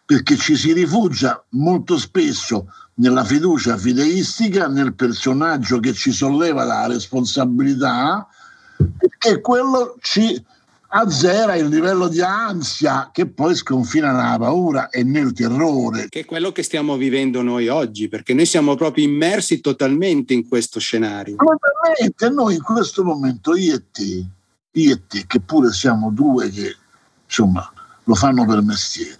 [0.06, 6.86] perché ci si rifugia molto spesso nella fiducia fideistica nel personaggio che ci solleva la
[6.86, 8.28] responsabilità,
[8.76, 10.40] perché quello ci
[10.98, 16.08] azzera il livello di ansia che poi sconfina nella paura e nel terrore.
[16.08, 20.48] Che è quello che stiamo vivendo noi oggi, perché noi siamo proprio immersi totalmente in
[20.48, 21.36] questo scenario.
[21.36, 24.26] Totalmente, noi in questo momento, io e te,
[24.72, 26.76] io e te, che pure siamo due che
[27.26, 27.70] insomma
[28.04, 29.18] lo fanno per mestiere.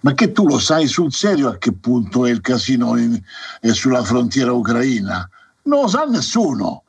[0.00, 3.20] Ma che tu lo sai sul serio a che punto è il casino in,
[3.60, 5.28] è sulla frontiera ucraina?
[5.62, 6.82] Non lo sa nessuno.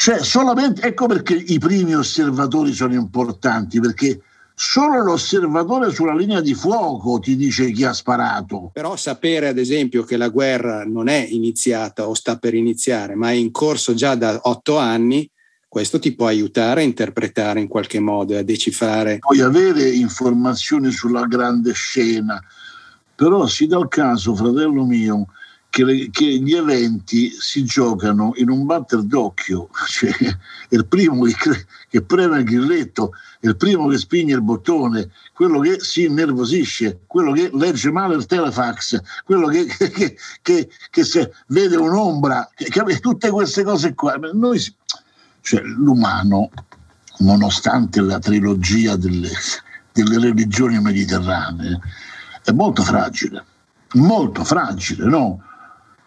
[0.00, 4.20] Cioè, solamente, ecco perché i primi osservatori sono importanti, perché
[4.54, 8.70] solo l'osservatore sulla linea di fuoco ti dice chi ha sparato.
[8.72, 13.30] Però sapere, ad esempio, che la guerra non è iniziata o sta per iniziare, ma
[13.30, 15.28] è in corso già da otto anni,
[15.66, 19.18] questo ti può aiutare a interpretare in qualche modo e a decifrare.
[19.18, 22.40] Puoi avere informazioni sulla grande scena,
[23.16, 25.26] però si dà il caso, fratello mio,
[25.70, 30.10] che, le, che, gli eventi si giocano in un batter d'occhio, cioè
[30.70, 35.78] il primo che, che preme il grilletto, il primo che spinge il bottone, quello che
[35.80, 41.76] si innervosisce, quello che legge male il telefax, quello che, che, che, che se vede
[41.76, 42.48] un'ombra,
[43.00, 44.18] tutte queste cose qua.
[44.32, 44.60] Noi,
[45.42, 46.50] cioè, l'umano,
[47.18, 49.30] nonostante la trilogia delle,
[49.92, 51.78] delle religioni mediterranee,
[52.42, 53.44] è molto fragile,
[53.94, 55.42] molto fragile, no?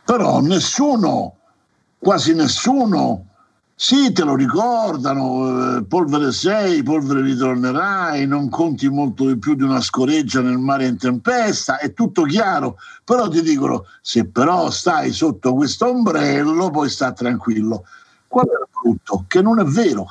[0.04, 1.36] Però nessuno,
[1.98, 3.26] quasi nessuno,
[3.84, 9.64] sì, te lo ricordano, eh, polvere sei, polvere ritornerai, non conti molto di più di
[9.64, 15.12] una scoreggia nel mare in tempesta, è tutto chiaro, però ti dicono, se però stai
[15.12, 17.86] sotto questo ombrello, puoi stare tranquillo.
[18.28, 19.26] Qual è il brutto?
[19.28, 20.06] Che non è vero.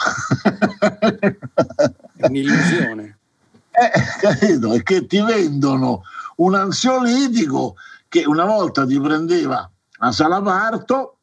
[2.17, 3.19] È un'illusione.
[3.73, 4.73] Eh, capito?
[4.73, 6.03] È che ti vendono
[6.39, 7.77] un ansiolitico
[8.09, 9.71] che una volta ti prendeva
[10.03, 11.19] a Salavarto,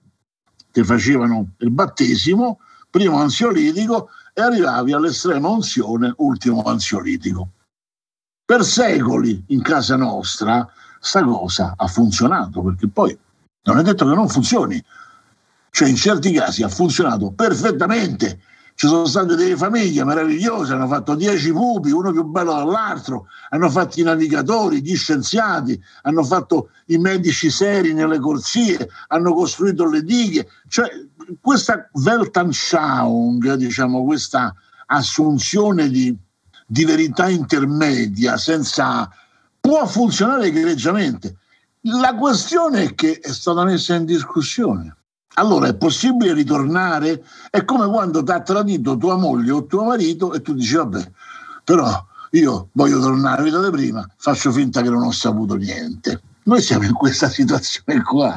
[0.71, 2.59] ti facevano il battesimo,
[2.89, 7.49] primo ansiolitico, e arrivavi all'estrema unzione, ultimo ansiolitico.
[8.45, 10.67] Per secoli in casa nostra
[10.99, 13.17] sta cosa ha funzionato, perché poi
[13.63, 14.81] non è detto che non funzioni,
[15.71, 18.39] cioè in certi casi ha funzionato perfettamente
[18.77, 23.71] ci sono state delle famiglie meravigliose, hanno fatto dieci pupi, uno più bello dell'altro, hanno
[23.71, 30.03] fatto i navigatori, gli scienziati, hanno fatto i medici seri nelle corsie, hanno costruito le
[30.03, 30.47] dighe.
[30.67, 30.91] Cioè,
[31.41, 34.53] questa Weltanschauung, diciamo, questa
[34.85, 36.15] assunzione di,
[36.67, 39.09] di verità intermedia senza
[39.59, 41.35] può funzionare egregiamente.
[41.81, 44.96] La questione è che è stata messa in discussione.
[45.39, 47.23] Allora è possibile ritornare?
[47.49, 51.11] È come quando ti ha tradito tua moglie o tuo marito e tu dici vabbè,
[51.63, 56.21] però io voglio tornare alla vita di prima, faccio finta che non ho saputo niente.
[56.43, 58.35] Noi siamo in questa situazione qua.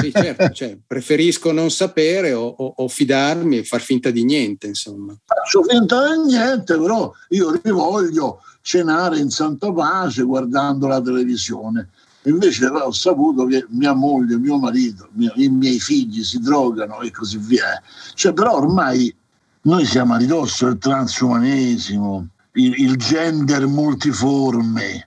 [0.00, 4.68] Sì, certo, cioè, preferisco non sapere o, o, o, fidarmi e far finta di niente,
[4.68, 5.14] insomma.
[5.24, 11.90] Faccio finta di niente, però io rivoglio cenare in santa pace guardando la televisione.
[12.26, 17.10] Invece ho saputo che mia moglie, mio marito, mio, i miei figli si drogano e
[17.10, 17.80] così via.
[18.14, 19.14] Cioè, però ormai
[19.62, 25.04] noi siamo a ridosso del transumanesimo, il, il gender multiforme,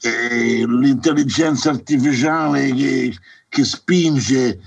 [0.00, 3.16] eh, l'intelligenza artificiale che,
[3.48, 4.60] che spinge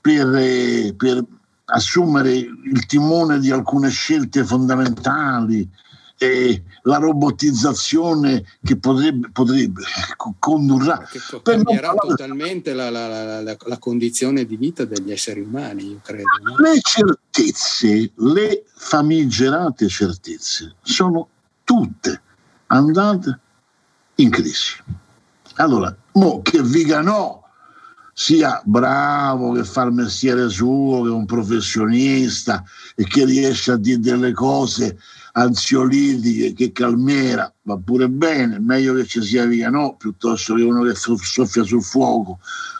[0.00, 1.24] per, eh, per,
[1.68, 5.68] assumere il timone di alcune scelte fondamentali,
[6.18, 9.82] e la robotizzazione che potrebbe, potrebbe
[10.38, 11.06] condurrà.
[11.10, 16.24] Che cambierà totalmente la, la, la, la, condizione di vita degli esseri umani, io credo.
[16.42, 16.56] No?
[16.58, 21.28] Le certezze, le famigerate certezze, sono
[21.64, 22.22] tutte
[22.68, 23.38] andate
[24.16, 24.74] in crisi.
[25.56, 27.44] Allora, mo che Viganò
[28.18, 32.64] sia bravo, che fa il mestiere suo, che è un professionista
[32.94, 34.98] e che riesce a dire delle cose
[35.38, 40.94] ansiolitiche, che calmiera, va pure bene, meglio che ci sia Viganò piuttosto che uno che
[40.94, 42.38] soffia sul fuoco.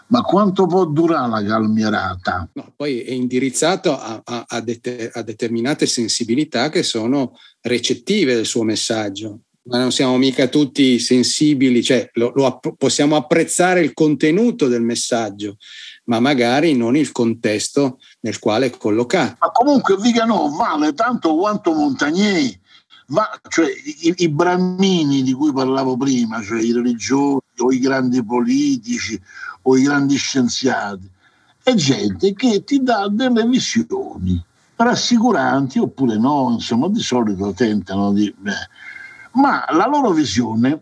[0.09, 2.49] Ma quanto può durare la calmierata?
[2.53, 8.47] No, poi è indirizzato a, a, a, det- a determinate sensibilità che sono recettive del
[8.47, 14.69] suo messaggio ma non siamo mica tutti sensibili, cioè lo, lo, possiamo apprezzare il contenuto
[14.69, 15.57] del messaggio,
[16.05, 19.37] ma magari non il contesto nel quale è collocato.
[19.39, 22.59] Ma comunque Viganò vale tanto quanto Montagnier,
[23.07, 23.71] va, cioè
[24.01, 29.21] i, i brammini di cui parlavo prima, cioè i religiosi o i grandi politici
[29.63, 31.09] o i grandi scienziati,
[31.63, 34.43] è gente che ti dà delle visioni
[34.75, 38.33] rassicuranti oppure no, insomma di solito tentano di...
[38.37, 38.69] Beh,
[39.33, 40.81] ma la loro visione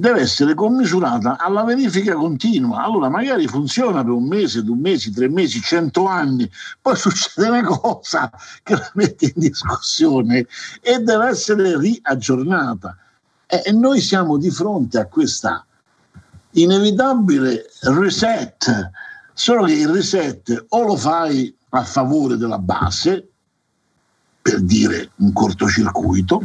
[0.00, 2.82] deve essere commisurata alla verifica continua.
[2.82, 7.62] Allora magari funziona per un mese, due mesi, tre mesi, cento anni, poi succede una
[7.62, 8.30] cosa
[8.62, 10.46] che la mette in discussione
[10.80, 12.96] e deve essere riaggiornata.
[13.46, 15.64] E noi siamo di fronte a questa
[16.52, 18.90] inevitabile reset,
[19.32, 23.28] solo che il reset o lo fai a favore della base,
[24.42, 26.42] per dire un cortocircuito,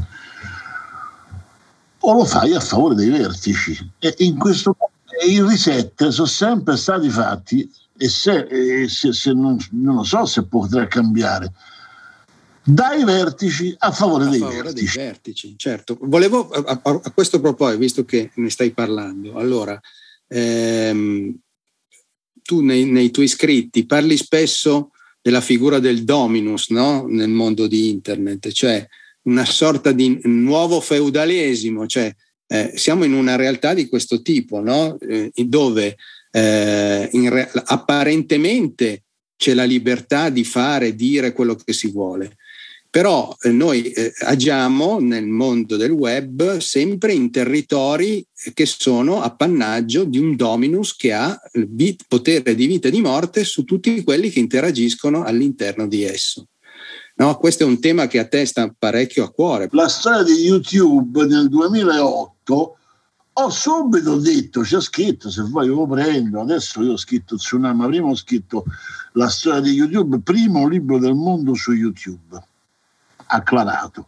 [2.05, 3.77] o lo fai a favore dei vertici.
[3.99, 4.93] E in questo modo
[5.27, 10.25] i reset sono sempre stati fatti e se, e se, se non, non, lo so
[10.25, 11.51] se potrà cambiare
[12.63, 14.97] dai vertici a favore, a dei, favore vertici.
[14.97, 15.53] dei, vertici.
[15.57, 19.79] Certo, volevo a, a, a, questo proposito, visto che ne stai parlando, allora
[20.27, 21.35] ehm,
[22.41, 24.91] tu nei, nei, tuoi scritti parli spesso
[25.21, 27.05] della figura del dominus no?
[27.07, 28.85] nel mondo di internet, cioè
[29.25, 32.13] una sorta di nuovo feudalesimo, cioè
[32.47, 34.97] eh, siamo in una realtà di questo tipo, no?
[34.99, 35.95] eh, dove
[36.31, 39.03] eh, re- apparentemente
[39.35, 42.35] c'è la libertà di fare, dire quello che si vuole,
[42.95, 50.05] però eh, noi eh, agiamo nel mondo del web sempre in territori che sono appannaggio
[50.05, 54.29] di un dominus che ha il potere di vita e di morte su tutti quelli
[54.29, 56.47] che interagiscono all'interno di esso.
[57.17, 58.45] No, questo è un tema che a te
[58.77, 59.69] parecchio a cuore.
[59.71, 62.77] La storia di YouTube nel 2008
[63.37, 67.87] ho subito detto, c'è scritto, se vuoi lo prendo, adesso io ho scritto Tsunami, ma
[67.87, 68.65] prima ho scritto
[69.13, 72.41] la storia di YouTube, primo libro del mondo su YouTube,
[73.27, 74.07] acclarato.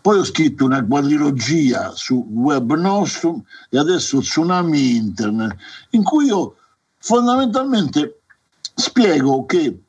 [0.00, 5.56] Poi ho scritto una quadrilogia su Web Nostrum e adesso Tsunami Internet,
[5.90, 6.56] in cui io
[6.98, 8.20] fondamentalmente
[8.74, 9.80] spiego che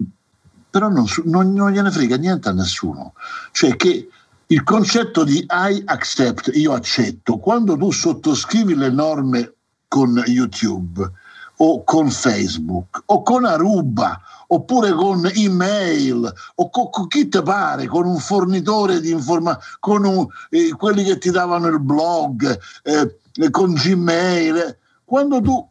[0.70, 3.14] però non, non, non gliene frega niente a nessuno.
[3.52, 4.10] Cioè che
[4.48, 9.54] il concetto di I accept, io accetto, quando tu sottoscrivi le norme
[9.88, 11.12] con YouTube
[11.58, 17.86] o con Facebook o con Aruba oppure con email o con, con chi ti pare,
[17.86, 23.18] con un fornitore di informazioni, con un, eh, quelli che ti davano il blog, eh,
[23.52, 25.68] con Gmail, quando tu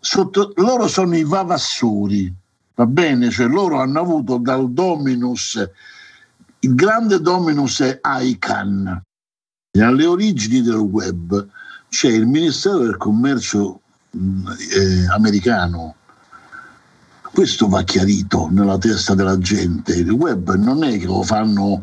[0.00, 2.34] sotto, loro sono i vavassori
[2.74, 3.30] va bene?
[3.30, 5.70] Cioè loro hanno avuto dal Dominus,
[6.60, 9.02] il grande Dominus è ICANN,
[9.80, 11.48] alle origini del web
[11.88, 13.80] c'è il Ministero del Commercio
[14.16, 15.96] mm, eh, americano.
[17.22, 19.94] Questo va chiarito nella testa della gente.
[19.94, 21.82] Il web non è che lo fanno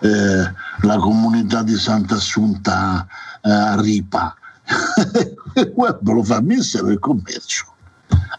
[0.00, 3.06] eh, la comunità di Sant'Assunta
[3.42, 4.34] eh, a Ripa.
[5.56, 7.74] il web lo fa il Ministero del Commercio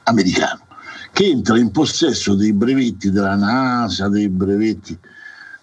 [0.03, 0.70] americano
[1.11, 4.97] che entra in possesso dei brevetti della NASA, dei brevetti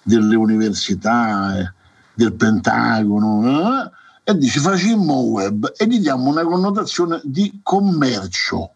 [0.03, 1.73] delle università, eh,
[2.15, 3.91] del Pentagono, eh,
[4.31, 8.75] e dice facciamo web e gli diamo una connotazione di commercio,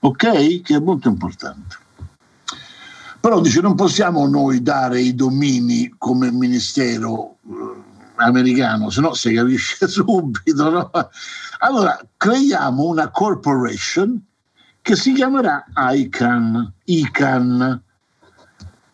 [0.00, 0.60] ok?
[0.60, 1.78] Che è molto importante.
[3.18, 7.82] Però dice non possiamo noi dare i domini come ministero eh,
[8.16, 10.68] americano, se no si capisce subito.
[10.68, 10.90] No?
[11.60, 14.22] Allora creiamo una corporation
[14.84, 16.72] che si chiamerà ICANN.
[16.84, 17.82] ICANN.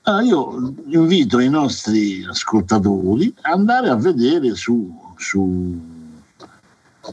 [0.03, 5.81] Allora io invito i nostri ascoltatori ad andare a vedere su, su,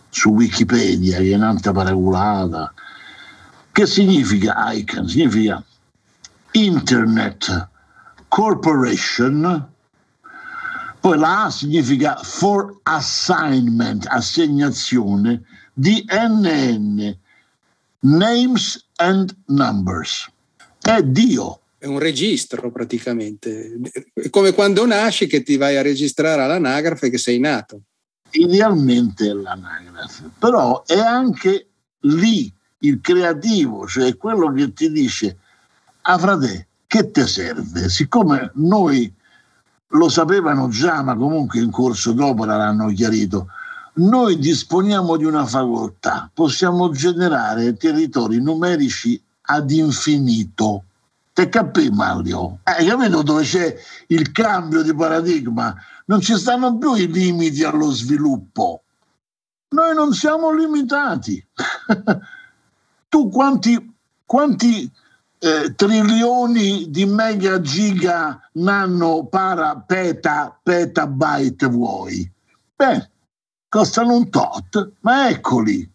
[0.09, 2.71] su Wikipedia, che è un'altra paraculata,
[3.71, 5.07] che significa ICANN?
[5.07, 5.63] Significa
[6.51, 7.69] Internet
[8.27, 9.69] Corporation
[10.99, 15.41] Poi la A significa for assignment, assegnazione
[15.73, 17.17] di NN,
[18.01, 20.29] names and numbers.
[20.81, 21.61] È Dio.
[21.79, 23.79] È un registro praticamente.
[24.13, 27.81] È come quando nasci che ti vai a registrare all'anagrafe che sei nato.
[28.31, 31.69] Idealmente è l'anagrafe, però è anche
[32.01, 35.37] lì il creativo, cioè quello che ti dice,
[36.01, 37.89] ah frate, che ti serve?
[37.89, 39.13] Siccome noi
[39.91, 43.47] lo sapevano già, ma comunque in corso d'opera l'hanno chiarito,
[43.97, 50.83] noi disponiamo di una facoltà, possiamo generare territori numerici ad infinito.
[51.33, 52.59] Te capì Mario?
[52.63, 53.75] Hai capito dove c'è
[54.07, 55.75] il cambio di paradigma?
[56.05, 58.83] Non ci stanno più i limiti allo sviluppo.
[59.69, 61.43] Noi non siamo limitati.
[63.09, 63.93] tu quanti,
[64.25, 64.91] quanti
[65.39, 72.31] eh, trilioni di mega giga nano para peta petabyte vuoi?
[72.75, 73.09] Beh,
[73.69, 75.89] costano un tot, ma eccoli,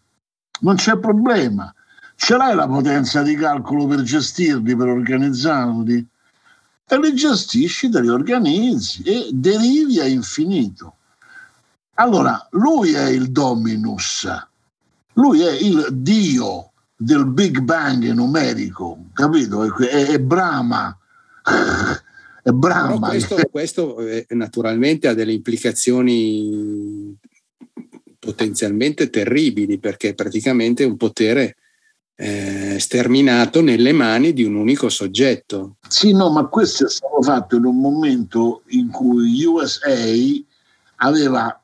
[0.61, 1.73] non c'è problema.
[2.15, 6.07] Ce l'hai la potenza di calcolo per gestirli, per organizzarli?
[6.85, 10.95] E li gestisci, te li organizzi e derivi a infinito.
[11.95, 14.27] Allora, lui è il dominus,
[15.13, 19.63] lui è il dio del Big Bang numerico, capito?
[19.63, 20.95] È, è Brahma.
[22.43, 23.09] è Brahma.
[23.09, 23.97] Questo, questo
[24.29, 27.17] naturalmente ha delle implicazioni
[28.23, 31.57] potenzialmente terribili perché praticamente un potere
[32.15, 35.75] eh, sterminato nelle mani di un unico soggetto.
[35.87, 39.93] Sì, no, ma questo è stato fatto in un momento in cui USA
[40.97, 41.61] aveva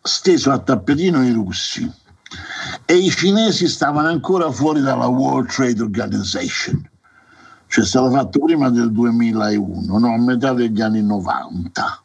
[0.00, 1.90] steso a tappetino i russi
[2.86, 6.88] e i cinesi stavano ancora fuori dalla World Trade Organization.
[7.66, 10.12] Cioè è stato fatto prima del 2001, no?
[10.14, 12.02] a metà degli anni 90.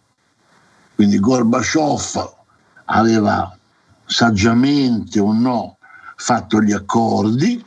[0.95, 2.35] Quindi Gorbaciov
[2.85, 3.56] aveva
[4.07, 5.77] saggiamente o no
[6.15, 7.63] fatto gli accordi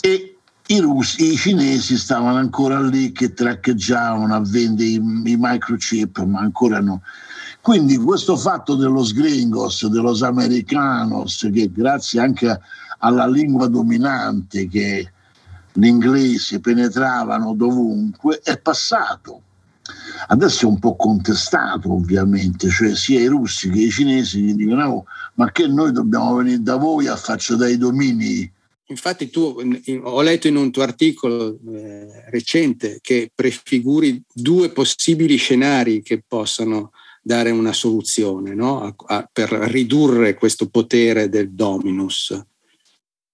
[0.00, 6.22] e i, russi, i cinesi stavano ancora lì che traccheggiavano a vendere i, i microchip,
[6.24, 7.00] ma ancora no.
[7.62, 12.60] Quindi questo fatto dello sgringos, dello americanos, che grazie anche
[12.98, 15.10] alla lingua dominante che
[15.72, 19.42] l'inglese penetravano dovunque, è passato.
[20.28, 24.88] Adesso è un po' contestato ovviamente, cioè sia i russi che i cinesi gli dicono
[24.88, 28.50] oh, ma che noi dobbiamo venire da voi a faccia dai domini
[28.90, 29.60] Infatti tu
[30.02, 36.92] ho letto in un tuo articolo eh, recente che prefiguri due possibili scenari che possano
[37.22, 38.82] dare una soluzione no?
[38.82, 42.40] a, a, per ridurre questo potere del dominus.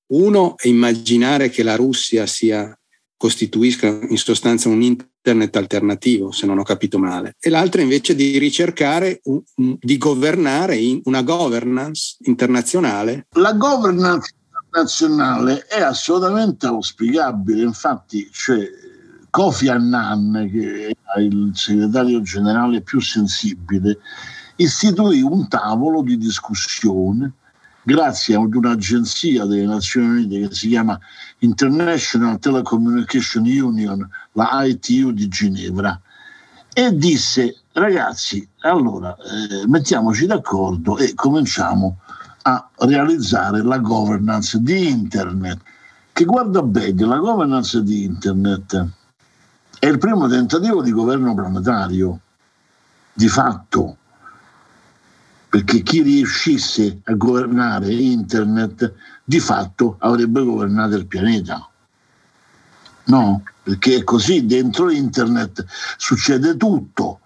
[0.07, 2.77] Uno è immaginare che la Russia sia,
[3.25, 8.37] costituisca in sostanza un internet alternativo, se non ho capito male, e l'altro invece di
[8.37, 9.23] ricercare,
[9.55, 13.29] di governare una governance internazionale.
[13.37, 18.69] La governance internazionale è assolutamente auspicabile, infatti cioè,
[19.31, 24.01] Kofi Annan, che è il segretario generale più sensibile,
[24.57, 27.33] istituì un tavolo di discussione
[27.85, 30.99] grazie ad un'agenzia delle Nazioni Unite che si chiama
[31.45, 36.01] International Telecommunication Union, la ITU di Ginevra,
[36.73, 41.99] e disse ragazzi, allora eh, mettiamoci d'accordo e cominciamo
[42.43, 45.61] a realizzare la governance di Internet,
[46.13, 48.89] che guarda bene, la governance di Internet
[49.79, 52.21] è il primo tentativo di governo planetario,
[53.13, 53.97] di fatto,
[55.49, 58.93] perché chi riuscisse a governare Internet
[59.25, 61.69] di fatto avrebbe governato il pianeta.
[63.07, 65.65] No, perché è così, dentro Internet
[65.97, 67.21] succede tutto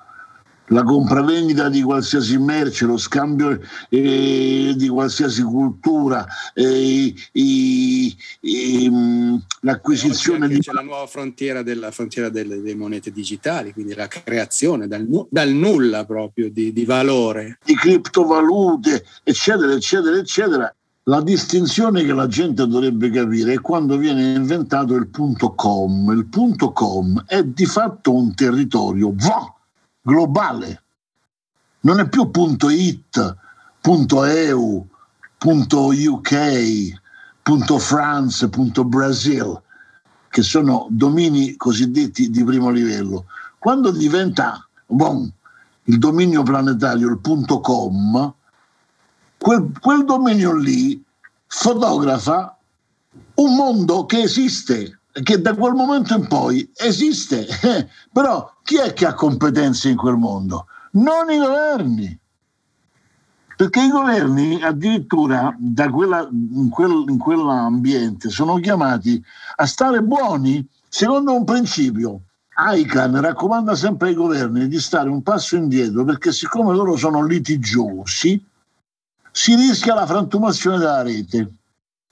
[0.69, 9.37] la compravendita di qualsiasi merce, lo scambio eh, di qualsiasi cultura, eh, i, i, mm,
[9.61, 10.61] l'acquisizione di...
[10.61, 15.51] C'è la nuova frontiera, della, frontiera delle, delle, monete digitali, quindi la creazione dal, dal
[15.51, 17.59] nulla proprio di, di valore.
[17.65, 20.75] Di criptovalute, eccetera, eccetera, eccetera.
[21.09, 26.11] La distinzione che la gente dovrebbe capire è quando viene inventato il punto com.
[26.11, 29.51] Il punto com è di fatto un territorio va,
[30.03, 30.83] globale.
[31.81, 33.37] Non è più punto .it,
[33.81, 34.87] punto .eu,
[35.39, 37.01] punto .uk,
[37.41, 39.59] punto .france, punto .brasil,
[40.29, 43.25] che sono domini cosiddetti di primo livello.
[43.59, 45.33] Quando diventa bon,
[45.85, 48.35] il dominio planetario, il punto .com,
[49.39, 51.03] quel, quel dominio lì
[51.47, 52.57] fotografa
[53.35, 57.47] un mondo che esiste, che da quel momento in poi esiste,
[58.13, 60.67] però chi è che ha competenze in quel mondo?
[60.93, 62.19] non i governi.
[63.57, 65.57] Perché i governi addirittura
[65.91, 69.23] quella, in, quel, in quell'ambiente sono chiamati
[69.57, 72.21] a stare buoni secondo un principio.
[72.57, 78.45] ICAN raccomanda sempre ai governi di stare un passo indietro perché siccome loro sono litigiosi
[79.39, 81.49] si rischia la frantumazione della rete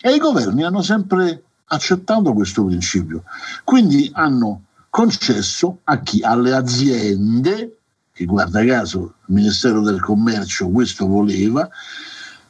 [0.00, 3.24] e i governi hanno sempre accettato questo principio.
[3.64, 6.22] Quindi hanno concesso a chi?
[6.22, 7.78] Alle aziende,
[8.12, 11.68] che guarda caso il Ministero del Commercio questo voleva,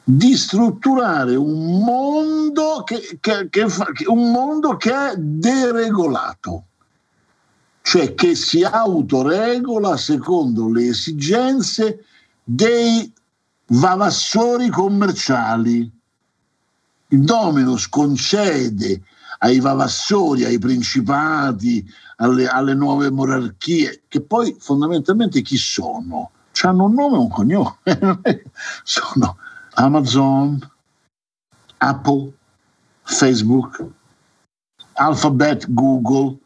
[0.05, 3.65] di strutturare un mondo che, che, che,
[4.09, 6.65] un mondo che è deregolato,
[7.81, 12.05] cioè che si autoregola secondo le esigenze
[12.45, 13.11] dei
[13.69, 15.91] vavassori commerciali.
[17.09, 19.03] Il Dominus concede
[19.39, 21.87] ai vavassori, ai principati,
[22.17, 26.31] alle, alle nuove monarchie, che poi fondamentalmente chi sono?
[26.63, 27.77] Hanno un nome e un cognome.
[28.83, 29.37] sono
[29.75, 30.59] Amazon,
[31.79, 32.33] Apple,
[33.03, 33.85] Facebook,
[34.95, 36.39] Alphabet, Google,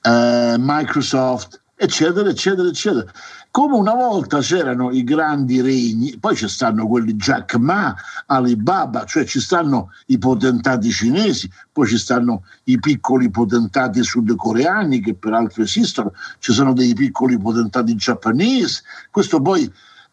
[0.00, 3.12] eh, Microsoft, eccetera, eccetera, eccetera.
[3.52, 7.94] Come una volta c'erano i grandi regni, poi ci stanno quelli Jack Ma,
[8.24, 15.12] Alibaba, cioè ci stanno i potentati cinesi, poi ci stanno i piccoli potentati sudcoreani che
[15.12, 18.80] peraltro esistono, ci sono dei piccoli potentati giapponesi,
[19.10, 19.70] questo poi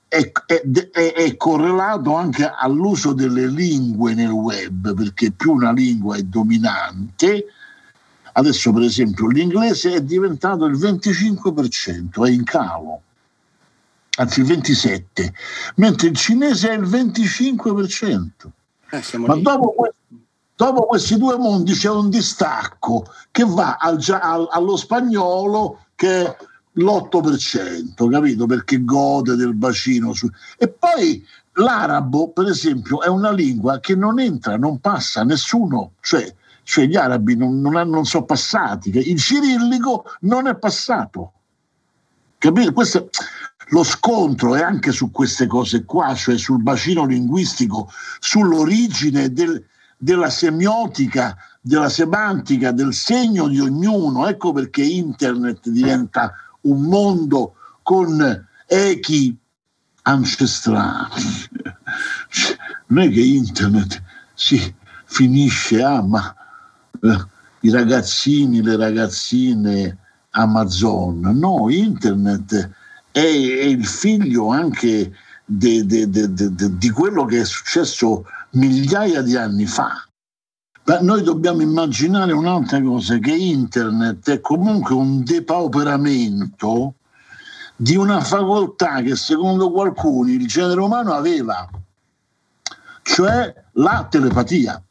[0.10, 0.62] è, è,
[0.92, 7.46] è, è, correlato anche all'uso delle lingue nel web, perché più una lingua è dominante,
[8.34, 13.04] adesso per esempio l'inglese è diventato il 25%, è in calo
[14.20, 15.34] anzi il 27,
[15.76, 18.30] mentre il cinese è il 25%.
[18.92, 19.76] Eh, Ma dopo,
[20.56, 26.38] dopo, questi due mondi c'è un distacco che va al, al, allo spagnolo che è
[26.74, 28.46] l'8%, capito?
[28.46, 30.14] Perché gode del bacino.
[30.14, 30.30] Su...
[30.58, 36.34] E poi l'arabo, per esempio, è una lingua che non entra, non passa nessuno, cioè,
[36.64, 41.34] cioè gli arabi non, non, non sono passati, il cirillico non è passato.
[42.38, 42.72] Capito?
[42.72, 43.10] Questo,
[43.70, 49.64] lo scontro è anche su queste cose qua, cioè sul bacino linguistico, sull'origine del,
[49.98, 54.28] della semiotica, della semantica, del segno di ognuno.
[54.28, 59.38] Ecco perché internet diventa un mondo con echi
[60.04, 61.24] ancestrali.
[62.88, 64.02] Non è che internet
[64.34, 64.74] si
[65.06, 66.36] finisce a, ah, ma
[67.02, 67.26] eh,
[67.62, 69.98] i ragazzini, le ragazzine
[70.32, 71.20] Amazon.
[71.20, 72.78] No, internet
[73.20, 75.14] è, è il figlio anche
[75.46, 80.04] de, de, de, di quello che è successo migliaia di anni fa.
[80.86, 86.96] Ma noi dobbiamo immaginare un'altra cosa, che internet è comunque un depauperamento
[87.76, 91.70] di una facoltà che secondo qualcuno il genere umano aveva,
[93.04, 94.82] cioè la telepatia.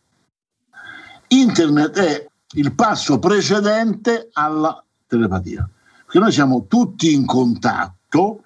[1.29, 5.69] Internet è il passo precedente alla telepatia,
[6.05, 8.43] perché noi siamo tutti in contatto detto,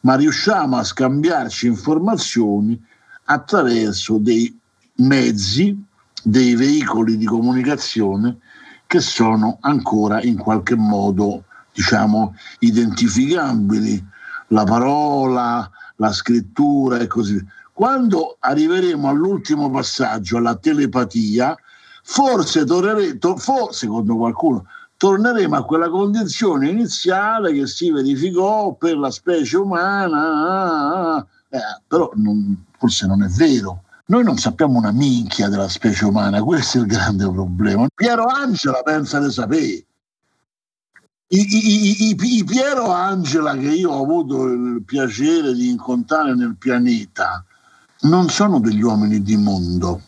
[0.00, 2.80] ma riusciamo a scambiarci informazioni
[3.24, 4.58] attraverso dei
[4.96, 5.80] mezzi,
[6.22, 8.38] dei veicoli di comunicazione
[8.86, 14.04] che sono ancora in qualche modo, diciamo, identificabili,
[14.48, 17.44] la parola, la scrittura e così via.
[17.72, 21.56] Quando arriveremo all'ultimo passaggio, alla telepatia,
[22.02, 24.66] forse torneremo, for, secondo qualcuno,
[25.02, 32.66] torneremo a quella condizione iniziale che si verificò per la specie umana, eh, però non,
[32.78, 33.82] forse non è vero.
[34.06, 37.88] Noi non sappiamo una minchia della specie umana, questo è il grande problema.
[37.92, 39.84] Piero Angela pensa di sapere.
[41.26, 46.54] I, i, i, I, Piero Angela che io ho avuto il piacere di incontrare nel
[46.56, 47.44] pianeta
[48.02, 50.00] non sono degli uomini di mondo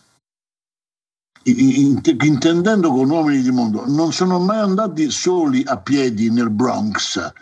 [1.45, 7.33] intendendo con uomini di mondo, non sono mai andati soli a piedi nel Bronx,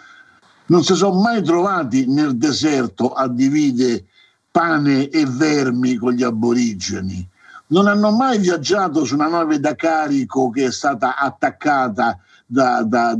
[0.66, 4.04] non si sono mai trovati nel deserto a dividere
[4.50, 7.28] pane e vermi con gli aborigeni,
[7.68, 13.14] non hanno mai viaggiato su una nave da carico che è stata attaccata da, da,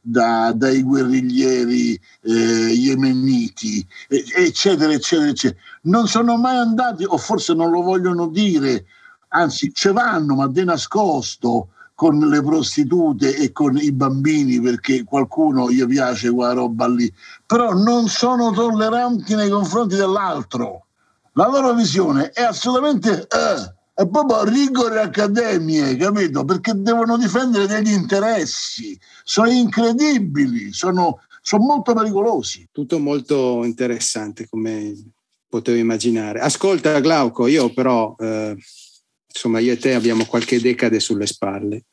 [0.00, 5.60] da, dai guerriglieri eh, yemeniti, eccetera, eccetera, eccetera.
[5.82, 8.86] Non sono mai andati, o forse non lo vogliono dire,
[9.30, 15.70] anzi ce vanno ma di nascosto con le prostitute e con i bambini perché qualcuno
[15.70, 17.12] gli piace quella roba lì,
[17.44, 20.86] però non sono tolleranti nei confronti dell'altro.
[21.32, 26.42] La loro visione è assolutamente eh, è proprio rigore accademie, capito?
[26.46, 32.66] Perché devono difendere degli interessi, sono incredibili, sono, sono molto pericolosi.
[32.72, 34.94] Tutto molto interessante come
[35.46, 36.40] potevo immaginare.
[36.40, 38.56] Ascolta Glauco, io però, eh,
[39.32, 41.84] insomma, io e te abbiamo qualche decade sulle spalle.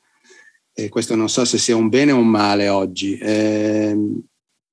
[0.73, 3.17] E questo non so se sia un bene o un male oggi.
[3.17, 3.97] Eh,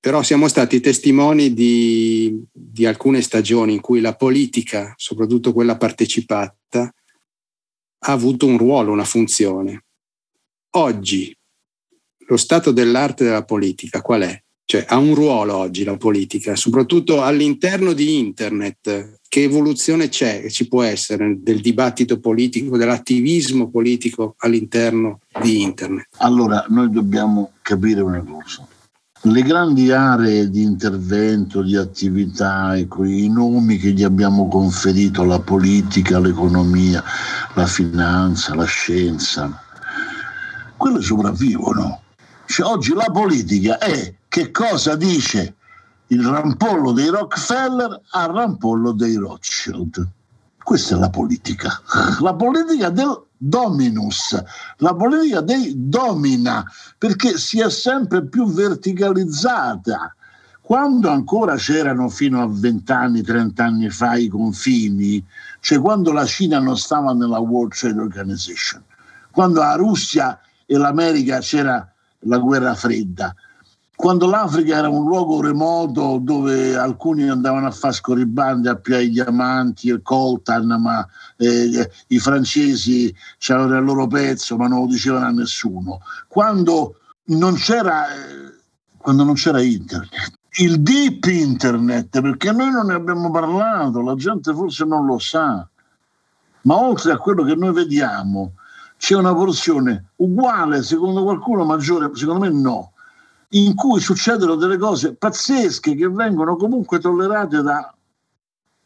[0.04, 6.94] però siamo stati testimoni di, di, alcune stagioni in cui la politica, soprattutto quella partecipata,
[7.98, 9.84] ha avuto un ruolo, una funzione.
[10.72, 11.34] Oggi
[12.26, 14.42] lo stato dell'arte della politica qual è?
[14.66, 19.20] Cioè ha un ruolo oggi la politica, soprattutto all'interno di internet.
[19.34, 26.06] Che evoluzione c'è, che ci può essere del dibattito politico, dell'attivismo politico all'interno di internet?
[26.18, 28.64] Allora, noi dobbiamo capire una cosa.
[29.22, 35.40] Le grandi aree di intervento, di attività, ecco, i nomi che gli abbiamo conferito, la
[35.40, 37.02] politica, l'economia,
[37.54, 39.60] la finanza, la scienza,
[40.76, 42.02] quelle sopravvivono
[42.46, 45.54] cioè, oggi la politica è che cosa dice
[46.08, 50.06] il rampollo dei Rockefeller al rampollo dei Rothschild.
[50.62, 51.80] Questa è la politica.
[52.20, 54.42] La politica del dominus,
[54.78, 56.64] la politica dei domina,
[56.96, 60.14] perché si è sempre più verticalizzata.
[60.62, 65.22] Quando ancora c'erano fino a 20 anni, 30 anni fa i confini,
[65.60, 68.82] cioè quando la Cina non stava nella World Trade Organization,
[69.30, 71.86] quando la Russia e l'America c'era
[72.20, 73.34] la guerra fredda.
[74.04, 79.08] Quando l'Africa era un luogo remoto dove alcuni andavano a fare scorribande a più ai
[79.08, 85.24] diamanti e coltan, ma eh, i francesi c'erano il loro pezzo, ma non lo dicevano
[85.24, 86.02] a nessuno.
[86.28, 86.96] Quando
[87.28, 88.52] non c'era, eh,
[88.98, 94.52] quando non c'era internet, il deep internet, perché noi non ne abbiamo parlato, la gente
[94.52, 95.66] forse non lo sa,
[96.64, 98.52] ma oltre a quello che noi vediamo,
[98.98, 102.92] c'è una porzione uguale, secondo qualcuno maggiore, secondo me no,
[103.54, 107.94] in cui succedono delle cose pazzesche che vengono comunque tollerate da,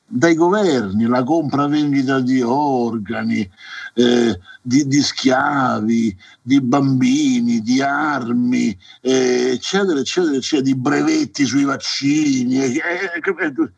[0.06, 3.48] dai governi, la compravendita di organi,
[3.94, 11.64] eh, di, di, schiavi, di bambini, di armi, eh, eccetera, eccetera, eccetera, di brevetti sui
[11.64, 13.70] vaccini, eh, eh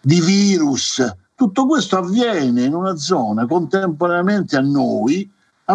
[0.00, 1.14] di virus.
[1.34, 5.30] Tutto questo avviene in una zona contemporaneamente a noi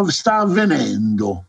[0.08, 1.44] sta avvenendo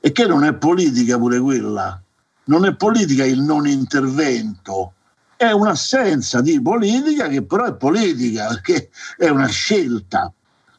[0.00, 2.02] e che non è politica pure quella,
[2.50, 4.94] non è politica il non intervento,
[5.36, 10.32] è un'assenza di politica che però è politica perché è una scelta.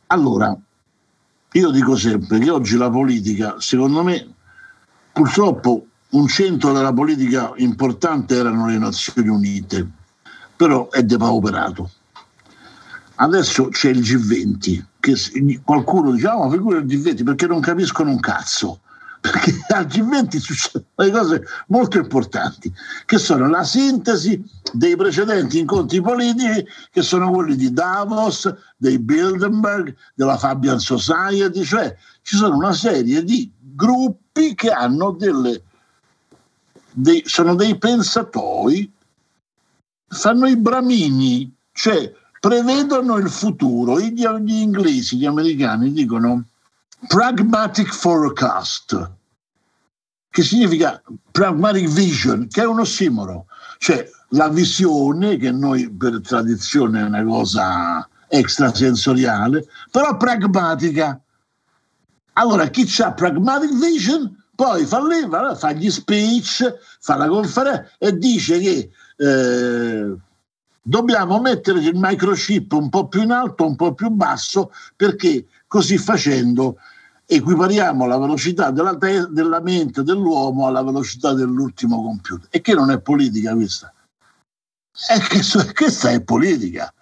[0.08, 0.56] Allora,
[1.54, 4.34] io dico sempre che oggi la politica, secondo me,
[5.14, 9.90] purtroppo un centro della politica importante erano le Nazioni Unite,
[10.58, 11.90] però è depauperato.
[13.16, 18.20] Adesso c'è il G20, che qualcuno dice, oh, figura il G20 perché non capiscono un
[18.20, 18.82] cazzo.
[19.22, 22.74] Perché al G20 succedono delle cose molto importanti,
[23.06, 24.44] che sono la sintesi
[24.74, 31.96] dei precedenti incontri politici, che sono quelli di Davos, dei Bilderberg, della Fabian Society, cioè
[32.24, 35.62] ci sono una serie di gruppi che hanno delle,
[36.92, 38.92] dei, sono dei pensatori,
[40.08, 44.00] fanno i bramini, cioè prevedono il futuro.
[44.00, 46.46] Gli, gli inglesi, gli americani dicono
[47.08, 49.12] pragmatic forecast,
[50.30, 53.48] che significa pragmatic vision, che è un ossimoro,
[53.78, 61.20] cioè la visione che noi per tradizione è una cosa extrasensoriale, però pragmatica.
[62.34, 65.28] Allora chi ha pragmatic vision poi fa, lì,
[65.58, 70.16] fa gli speech, fa la conferenza e dice che eh,
[70.82, 75.98] dobbiamo mettere il microchip un po' più in alto, un po' più basso, perché così
[75.98, 76.78] facendo
[77.36, 82.48] equipariamo la velocità della, te- della mente dell'uomo alla velocità dell'ultimo computer.
[82.50, 83.94] E che non è politica questa?
[85.08, 85.40] È che,
[85.74, 86.94] questa è politica.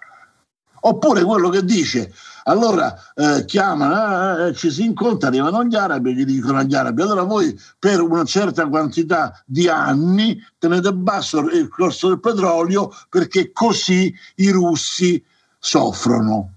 [0.82, 2.14] Oppure quello che dice
[2.44, 7.02] allora eh, chiamano, eh, ci si incontra, arrivano gli arabi e gli dicono agli arabi,
[7.02, 13.52] allora voi per una certa quantità di anni tenete basso il costo del petrolio perché
[13.52, 15.24] così i russi
[15.60, 16.54] soffrono.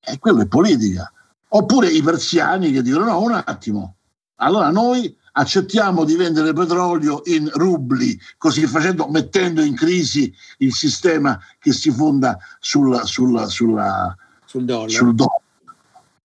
[0.00, 1.12] E quello è politica.
[1.54, 3.96] Oppure i persiani che dicono no, un attimo,
[4.36, 11.38] allora noi accettiamo di vendere petrolio in rubli, così facendo, mettendo in crisi il sistema
[11.58, 14.90] che si fonda sulla, sulla, sulla, sul dollaro.
[14.90, 15.40] Sul dollaro.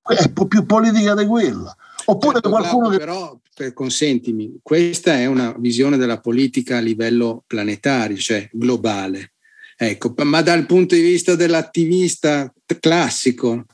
[0.02, 1.76] È un po' più politica di quella.
[2.06, 2.98] Oppure certo, qualcuno che...
[2.98, 9.34] Però, per, consentimi, questa è una visione della politica a livello planetario, cioè globale.
[9.76, 13.66] Ecco, ma dal punto di vista dell'attivista classico?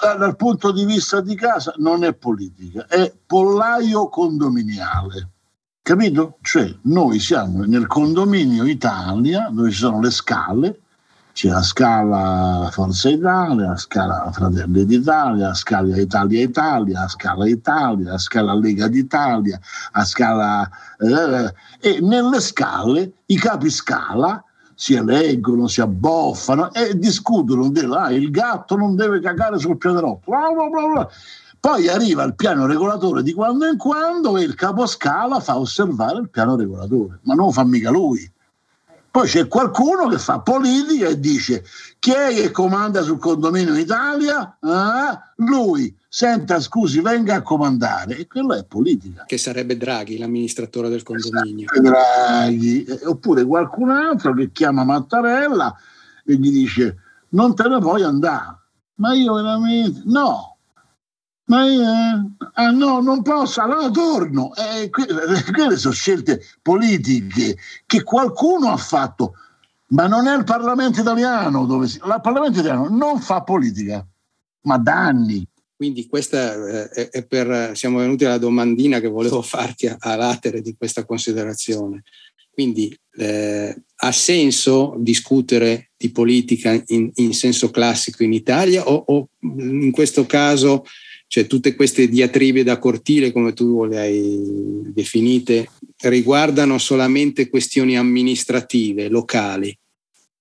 [0.00, 5.28] Dal, dal punto di vista di casa non è politica, è pollaio condominiale.
[5.82, 6.38] Capito?
[6.40, 10.80] Cioè noi siamo nel condominio Italia dove ci sono le scale,
[11.32, 17.46] c'è la scala Forza Italia, la scala Fratelli d'Italia, la scala Italia Italia, la scala
[17.46, 19.60] Italia, la scala Lega d'Italia,
[19.92, 20.70] la scala...
[20.98, 24.42] Eh, e nelle scale i capi scala
[24.80, 30.38] si eleggono, si abboffano e discutono di ah, il gatto non deve cagare sul pianerottolo.
[30.38, 31.08] Bla bla bla.
[31.60, 36.30] Poi arriva il piano regolatore di quando in quando e il caposcala fa osservare il
[36.30, 38.26] piano regolatore, ma non lo fa mica lui.
[39.10, 41.64] Poi c'è qualcuno che fa politica e dice
[41.98, 44.56] chi è che comanda sul condominio in Italia?
[44.60, 45.96] Ah, lui.
[46.12, 48.16] Senta, scusi, venga a comandare.
[48.16, 49.24] E quello è politica.
[49.26, 51.66] Che sarebbe Draghi, l'amministratore del condominio.
[51.80, 52.86] Draghi.
[53.04, 55.76] Oppure qualcun altro che chiama Mattarella
[56.24, 56.96] e gli dice
[57.30, 58.58] non te ne puoi andare.
[58.96, 60.02] Ma io veramente...
[60.04, 60.49] No,
[61.50, 61.84] ma io,
[62.54, 64.52] ah no, non posso, allora torno.
[64.54, 64.88] Eh,
[65.52, 69.34] quelle sono scelte politiche che qualcuno ha fatto,
[69.88, 74.06] ma non è il Parlamento italiano dove si, il Parlamento italiano non fa politica,
[74.62, 75.44] ma da anni.
[75.74, 80.60] Quindi questa eh, è per, siamo venuti alla domandina che volevo farti a, a latere
[80.60, 82.02] di questa considerazione.
[82.52, 89.28] Quindi eh, ha senso discutere di politica in, in senso classico in Italia o, o
[89.40, 90.84] in questo caso
[91.30, 99.08] cioè tutte queste diatribe da cortile, come tu le hai definite, riguardano solamente questioni amministrative,
[99.08, 99.78] locali.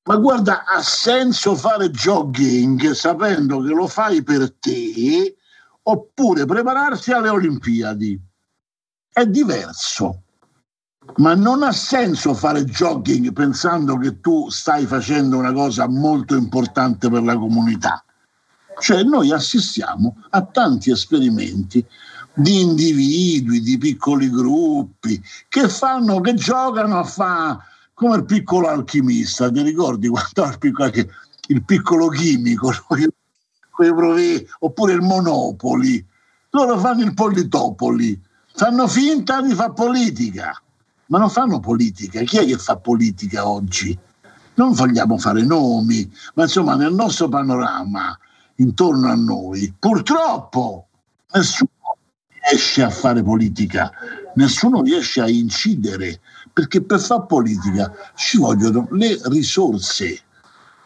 [0.05, 5.35] Ma guarda, ha senso fare jogging sapendo che lo fai per te
[5.83, 8.19] oppure prepararsi alle Olimpiadi.
[9.13, 10.23] È diverso.
[11.17, 17.11] Ma non ha senso fare jogging pensando che tu stai facendo una cosa molto importante
[17.11, 18.03] per la comunità.
[18.79, 21.85] Cioè noi assistiamo a tanti esperimenti
[22.33, 27.57] di individui, di piccoli gruppi che fanno, che giocano a fare
[27.93, 30.91] come il piccolo alchimista, ti ricordi quando il piccolo,
[31.47, 32.71] il piccolo chimico,
[34.59, 36.05] oppure il Monopoli,
[36.51, 38.19] loro fanno il Politopoli,
[38.53, 40.61] fanno finta di fare politica,
[41.07, 42.21] ma non fanno politica.
[42.21, 43.97] Chi è che fa politica oggi?
[44.53, 48.17] Non vogliamo fare nomi, ma insomma nel nostro panorama
[48.59, 50.87] intorno a noi, purtroppo
[51.33, 51.69] nessuno
[52.49, 53.91] riesce a fare politica,
[54.35, 56.21] nessuno riesce a incidere,
[56.53, 60.19] perché per fare politica ci vogliono le risorse,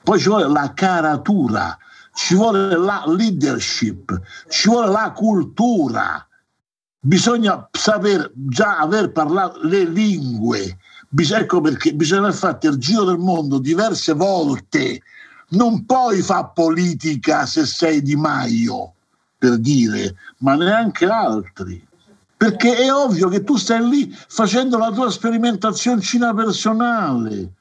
[0.04, 1.78] poi ci vuole la caratura,
[2.14, 4.20] ci vuole la leadership,
[4.50, 6.28] ci vuole la cultura,
[7.00, 10.78] bisogna saper già aver parlato le lingue,
[11.16, 15.02] ecco perché bisogna aver fatto il giro del mondo diverse volte
[15.54, 18.94] non puoi fare politica se sei Di Maio,
[19.38, 21.86] per dire, ma neanche altri.
[22.36, 26.02] Perché è ovvio che tu stai lì facendo la tua sperimentazione
[26.36, 27.54] personale,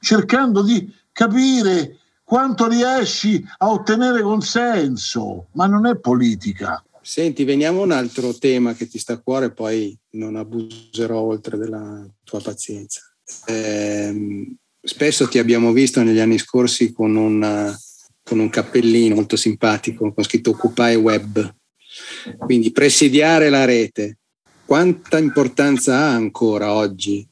[0.00, 6.82] cercando di capire quanto riesci a ottenere consenso, ma non è politica.
[7.00, 11.58] Senti, veniamo a un altro tema che ti sta a cuore, poi non abuserò oltre
[11.58, 13.02] della tua pazienza.
[13.46, 17.74] Eh, spesso ti abbiamo visto negli anni scorsi con un,
[18.22, 21.54] con un cappellino molto simpatico con scritto Occupy Web.
[22.38, 24.18] Quindi presidiare la rete,
[24.64, 27.26] quanta importanza ha ancora oggi?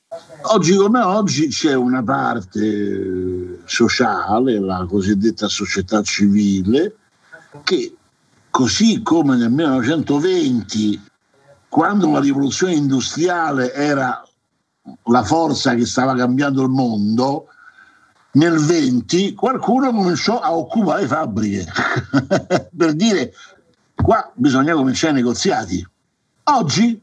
[0.44, 6.96] Oggi come oggi c'è una parte sociale, la cosiddetta società civile,
[7.64, 7.94] che
[8.50, 11.00] così come nel 1920,
[11.68, 14.22] quando la rivoluzione industriale era
[15.04, 17.46] la forza che stava cambiando il mondo,
[18.32, 21.66] nel 20 qualcuno cominciò a occupare fabbriche
[22.74, 23.32] per dire
[23.94, 25.86] qua bisogna cominciare i negoziati.
[26.44, 27.00] Oggi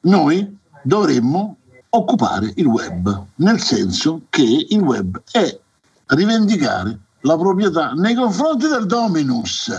[0.00, 1.56] noi dovremmo
[1.88, 5.58] occupare il web, nel senso che il web è
[6.08, 9.72] rivendicare la proprietà nei confronti del dominus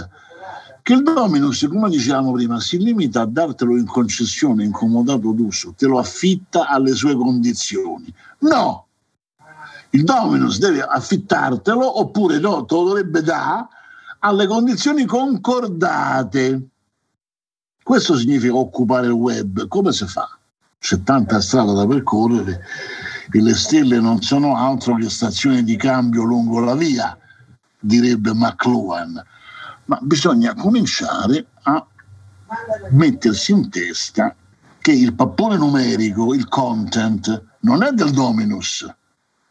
[0.88, 5.73] che il Dominus, come dicevamo prima, si limita a dartelo in concessione, in comodato d'uso,
[5.75, 8.05] te lo affitta alle sue condizioni.
[8.39, 8.85] No,
[9.89, 13.67] il Dominus deve affittartelo oppure no, te lo dovrebbe dare
[14.19, 16.69] alle condizioni concordate.
[17.83, 19.67] Questo significa occupare il web.
[19.67, 20.38] Come si fa?
[20.79, 22.61] C'è tanta strada da percorrere
[23.29, 27.17] e le stelle non sono altro che stazioni di cambio lungo la via,
[27.77, 29.21] direbbe McLuhan
[29.88, 31.85] ma bisogna cominciare a
[32.91, 34.35] mettersi in testa
[34.79, 38.88] che il pappone numerico, il content, non è del Dominus,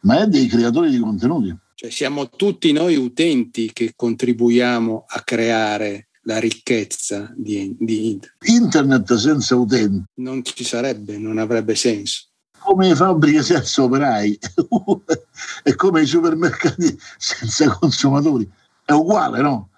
[0.00, 1.54] ma è dei creatori di contenuti.
[1.74, 8.48] Cioè siamo tutti noi utenti che contribuiamo a creare la ricchezza di, di internet.
[8.48, 10.04] Internet senza utenti.
[10.14, 12.28] Non ci sarebbe, non avrebbe senso.
[12.58, 14.38] Come le fabbriche senza operai
[15.62, 18.50] è come i supermercati senza consumatori.
[18.84, 19.70] È uguale, no?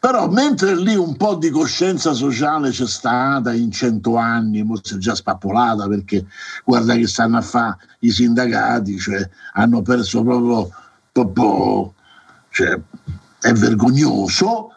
[0.00, 5.14] Però mentre lì un po' di coscienza sociale c'è stata in cento anni, forse già
[5.14, 6.24] spappolata perché
[6.64, 10.70] guarda che stanno a fare i sindacati, cioè hanno perso proprio,
[11.12, 11.92] proprio
[12.48, 12.80] cioè,
[13.40, 14.72] è vergognoso.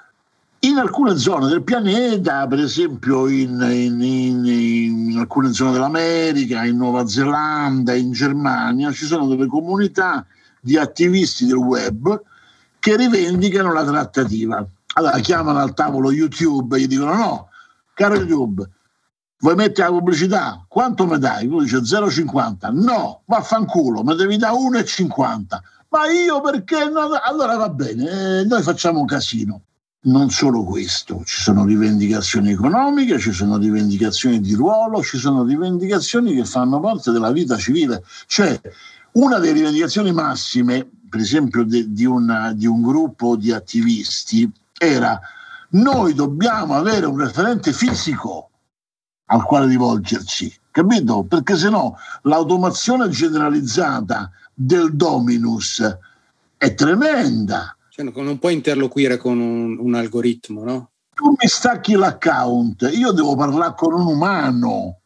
[0.60, 6.76] In alcune zone del pianeta, per esempio in, in, in, in, alcune zone dell'America, in
[6.76, 10.26] Nuova Zelanda, in Germania, ci sono delle comunità
[10.60, 12.22] di attivisti del web
[12.78, 17.50] che rivendicano la trattativa allora chiamano al tavolo YouTube e gli dicono no,
[17.94, 18.68] caro YouTube,
[19.40, 20.66] vuoi mettere la pubblicità?
[20.68, 21.48] Quanto mi dai?
[21.48, 22.72] Lui dice 0,50.
[22.74, 25.44] No, vaffanculo, mi devi dare 1,50.
[25.90, 26.90] Ma io perché?
[26.90, 27.10] No?
[27.24, 29.62] Allora va bene, eh, noi facciamo un casino.
[30.06, 36.36] Non solo questo, ci sono rivendicazioni economiche, ci sono rivendicazioni di ruolo, ci sono rivendicazioni
[36.36, 38.04] che fanno parte della vita civile.
[38.28, 38.60] Cioè,
[39.14, 45.20] una delle rivendicazioni massime, per esempio, de, di, una, di un gruppo di attivisti, era
[45.74, 48.50] noi dobbiamo avere un referente fisico
[49.26, 51.24] al quale rivolgerci, capito?
[51.24, 55.98] Perché se no l'automazione generalizzata del dominus
[56.58, 57.76] è tremenda.
[57.90, 60.90] Cioè, non puoi interloquire con un, un algoritmo, no?
[61.16, 65.00] Tu mi stacchi l'account, io devo parlare con un umano,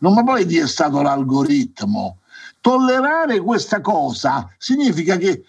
[0.00, 2.20] non mi puoi dire è stato l'algoritmo.
[2.60, 5.44] Tollerare questa cosa significa che,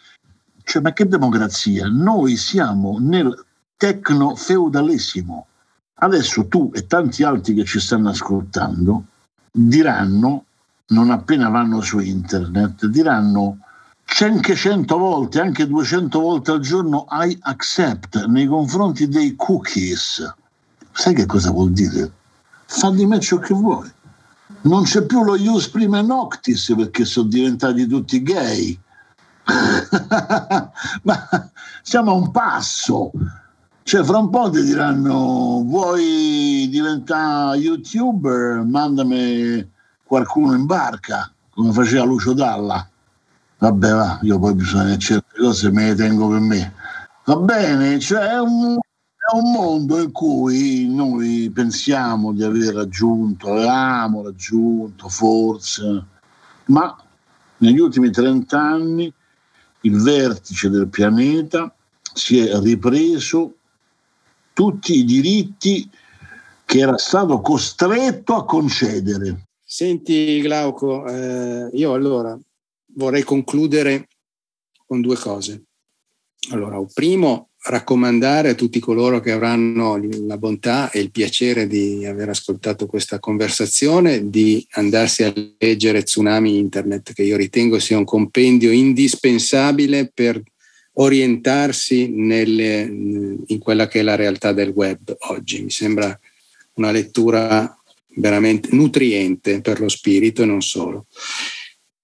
[0.63, 1.87] cioè, ma che democrazia?
[1.87, 3.47] Noi siamo nel
[3.79, 5.47] tecno-feudalesimo.
[6.01, 9.03] Adesso tu e tanti altri che ci stanno ascoltando
[9.51, 10.45] diranno,
[10.87, 13.59] non appena vanno su internet, diranno
[14.21, 20.33] anche 100 volte, anche 200 volte al giorno I accept nei confronti dei cookies.
[20.91, 22.11] Sai che cosa vuol dire?
[22.65, 23.89] Fa di me ciò che vuoi.
[24.61, 28.77] Non c'è più lo ius prima noctis perché sono diventati tutti gay.
[31.03, 31.49] Ma
[31.81, 33.11] siamo a un passo.
[33.89, 38.63] Cioè, fra un po' ti diranno: Vuoi diventare youtuber?
[38.63, 39.67] Mandami
[40.03, 42.87] qualcuno in barca, come faceva Lucio Dalla.
[43.57, 46.73] Vabbè, va, io poi bisogna certe cose me le tengo per me.
[47.25, 53.53] Va bene, cioè è un, è un mondo in cui noi pensiamo di aver raggiunto,
[53.53, 56.05] avevamo raggiunto forse,
[56.65, 56.95] ma
[57.57, 59.11] negli ultimi 30 anni
[59.81, 61.73] il vertice del pianeta
[62.13, 63.55] si è ripreso
[64.59, 65.89] tutti i diritti
[66.65, 69.47] che era stato costretto a concedere.
[69.63, 72.37] Senti Glauco, eh, io allora
[72.95, 74.09] vorrei concludere
[74.85, 75.63] con due cose.
[76.49, 79.97] Allora, primo, raccomandare a tutti coloro che avranno
[80.27, 86.57] la bontà e il piacere di aver ascoltato questa conversazione di andarsi a leggere Tsunami
[86.57, 90.43] Internet, che io ritengo sia un compendio indispensabile per
[91.01, 95.63] orientarsi nelle, in quella che è la realtà del web oggi.
[95.63, 96.17] Mi sembra
[96.73, 97.73] una lettura
[98.15, 101.07] veramente nutriente per lo spirito e non solo.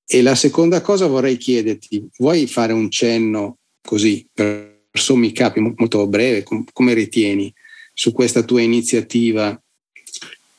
[0.08, 6.08] E la seconda cosa vorrei chiederti, vuoi fare un cenno così per sommi capi molto
[6.08, 7.54] breve, come ritieni,
[7.93, 9.60] su questa tua iniziativa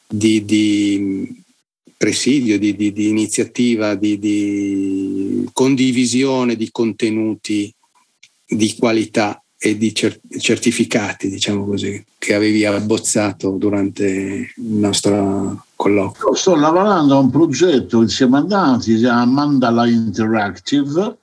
[0.06, 1.42] di, di
[1.96, 7.72] presidio, di, di, di iniziativa di, condivisione di contenuti
[8.46, 16.34] di qualità e di certificati, diciamo così, che avevi abbozzato durante il nostro colloquio?
[16.34, 21.18] Sto lavorando a un progetto insieme a Dati, si chiama Mandala Interactive,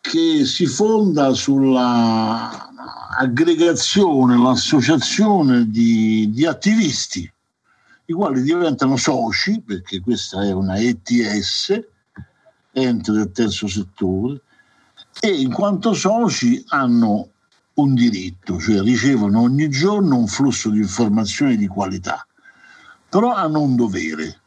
[0.00, 2.70] che si fonda sulla
[3.18, 7.30] aggregazione, l'associazione di, di attivisti,
[8.06, 11.80] i quali diventano soci, perché questa è una ETS,
[12.72, 14.40] ente del terzo settore,
[15.20, 17.28] e in quanto soci hanno
[17.74, 22.26] un diritto, cioè ricevono ogni giorno un flusso di informazioni di qualità,
[23.08, 24.40] però hanno un dovere,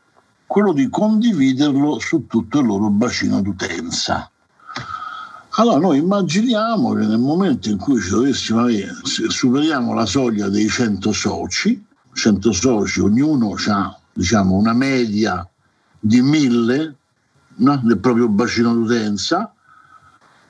[0.45, 4.29] quello di condividerlo su tutto il loro bacino d'utenza.
[5.57, 10.67] Allora noi immaginiamo che nel momento in cui ci dovessimo avere, superiamo la soglia dei
[10.67, 15.47] 100 soci, 100 soci, ognuno ha diciamo, una media
[15.97, 16.95] di 1000
[17.55, 17.81] no?
[17.83, 19.54] del proprio bacino d'utenza,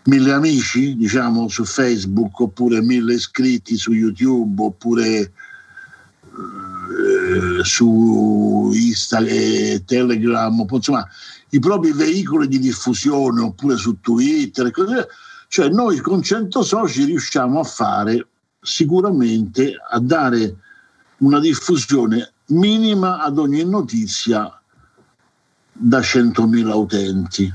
[0.05, 5.31] mille amici, diciamo, su Facebook, oppure mille iscritti su YouTube, oppure
[6.27, 11.07] eh, su Instagram, Telegram, insomma,
[11.49, 14.71] i propri veicoli di diffusione, oppure su Twitter.
[15.47, 18.27] Cioè noi con 100 soci riusciamo a fare
[18.61, 20.55] sicuramente a dare
[21.17, 24.59] una diffusione minima ad ogni notizia
[25.71, 27.53] da 100.000 utenti.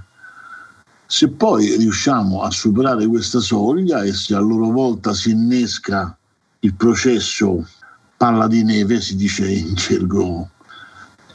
[1.13, 6.17] Se poi riusciamo a superare questa soglia e se a loro volta si innesca
[6.61, 7.67] il processo
[8.17, 10.51] palla di neve, si dice in gergo,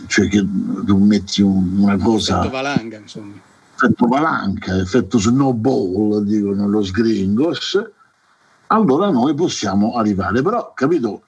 [0.08, 0.40] cioè che
[0.86, 2.38] tu metti un, una cosa...
[2.38, 3.34] Effetto valanga, insomma.
[3.74, 7.78] Effetto valanca, effetto snowball, dicono los gringos,
[8.68, 10.42] allora noi possiamo arrivare.
[10.42, 11.24] Però, capito,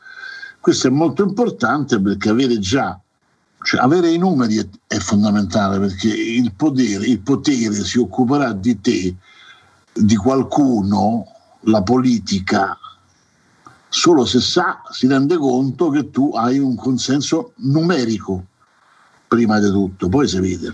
[0.61, 2.97] questo è molto importante perché avere già,
[3.63, 8.79] cioè avere i numeri è, è fondamentale perché il potere, il potere si occuperà di
[8.79, 9.15] te,
[9.93, 11.25] di qualcuno,
[11.61, 12.77] la politica,
[13.89, 18.45] solo se sa, si rende conto che tu hai un consenso numerico
[19.27, 20.73] prima di tutto, poi si vede.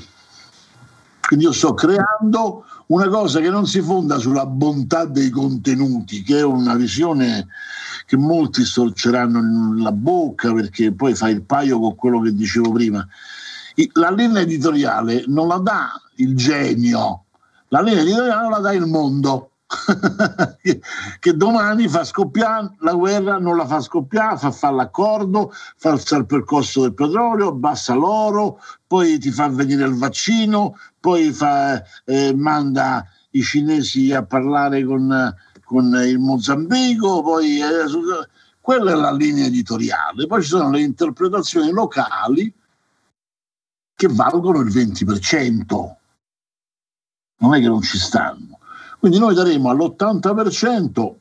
[1.26, 6.40] Quindi io sto creando una cosa che non si fonda sulla bontà dei contenuti, che
[6.40, 7.48] è una visione
[8.14, 9.42] che molti storceranno
[9.74, 13.06] nella bocca perché poi fa il paio con quello che dicevo prima.
[13.94, 17.26] La linea editoriale non la dà il genio,
[17.70, 19.50] la linea editoriale la dà il mondo.
[21.20, 26.22] che domani fa scoppiare la guerra, non la fa scoppiare, fa fare l'accordo, fa alzare
[26.22, 32.36] il percorso del petrolio, abbassa l'oro, poi ti fa venire il vaccino, poi fa, eh,
[32.36, 35.36] manda i cinesi a parlare con,
[35.74, 37.86] con il Mozambico, poi eh,
[38.62, 40.28] quella è la linea editoriale.
[40.28, 42.54] Poi ci sono le interpretazioni locali
[43.96, 45.96] che valgono il 20%.
[47.40, 48.60] Non è che non ci stanno.
[49.00, 51.16] Quindi noi daremo all'80%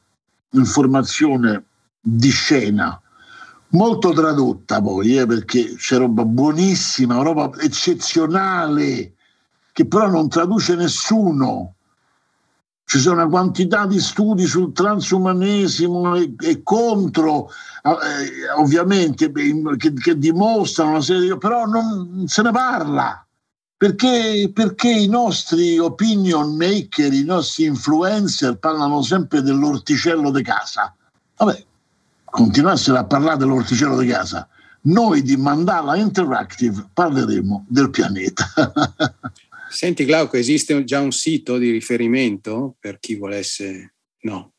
[0.50, 1.64] informazione
[2.00, 3.00] di scena,
[3.68, 9.14] molto tradotta poi, eh, perché c'è roba buonissima, roba eccezionale,
[9.72, 11.74] che però non traduce nessuno.
[12.92, 17.48] Ci sono una quantità di studi sul transumanesimo e, e contro,
[17.84, 21.38] eh, ovviamente, che, che, dimostrano una serie di...
[21.38, 23.26] però non se ne parla
[23.74, 30.94] perché, perché i nostri opinion maker, i nostri influencer parlano sempre dell'orticello di casa.
[31.38, 31.64] Vabbè,
[32.26, 34.46] continuassero a parlare dell'orticello di casa.
[34.82, 38.44] Noi di Mandala Interactive parleremo del pianeta.
[39.72, 43.94] Senti Glauco, esiste già un sito di riferimento per chi volesse?
[44.20, 44.52] No.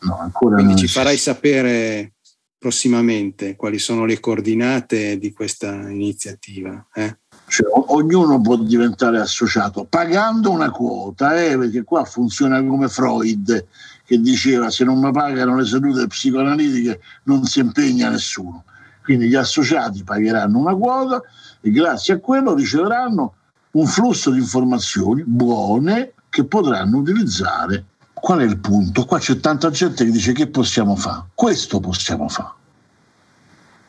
[0.00, 2.14] No, ancora Quindi ci farai sapere
[2.56, 6.86] prossimamente quali sono le coordinate di questa iniziativa.
[6.94, 7.18] Eh?
[7.46, 13.66] Cioè, ognuno può diventare associato pagando una quota, eh, perché qua funziona come Freud
[14.06, 18.64] che diceva se non mi pagano le sedute psicoanalitiche non si impegna nessuno.
[19.04, 21.20] Quindi gli associati pagheranno una quota
[21.60, 23.34] e grazie a quello riceveranno
[23.78, 27.84] un flusso di informazioni buone che potranno utilizzare.
[28.12, 29.04] Qual è il punto?
[29.04, 31.26] Qua c'è tanta gente che dice che possiamo fare?
[31.34, 32.54] Questo possiamo fare.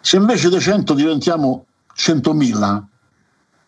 [0.02, 2.84] Se invece di 100 diventiamo 100.000,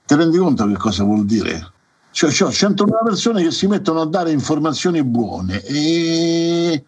[0.05, 1.71] ti rendi conto che cosa vuol dire?
[2.11, 6.83] Cioè, cioè 100.000 persone che si mettono a dare informazioni buone e,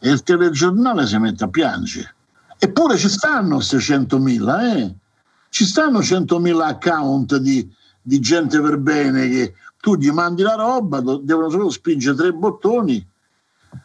[0.00, 2.14] e il telegiornale si mette a piangere.
[2.56, 4.94] Eppure ci stanno queste 100.000, eh?
[5.50, 7.70] ci stanno 100.000 account di,
[8.08, 13.06] di gente per bene che tu gli mandi la roba, devono solo spingere tre bottoni.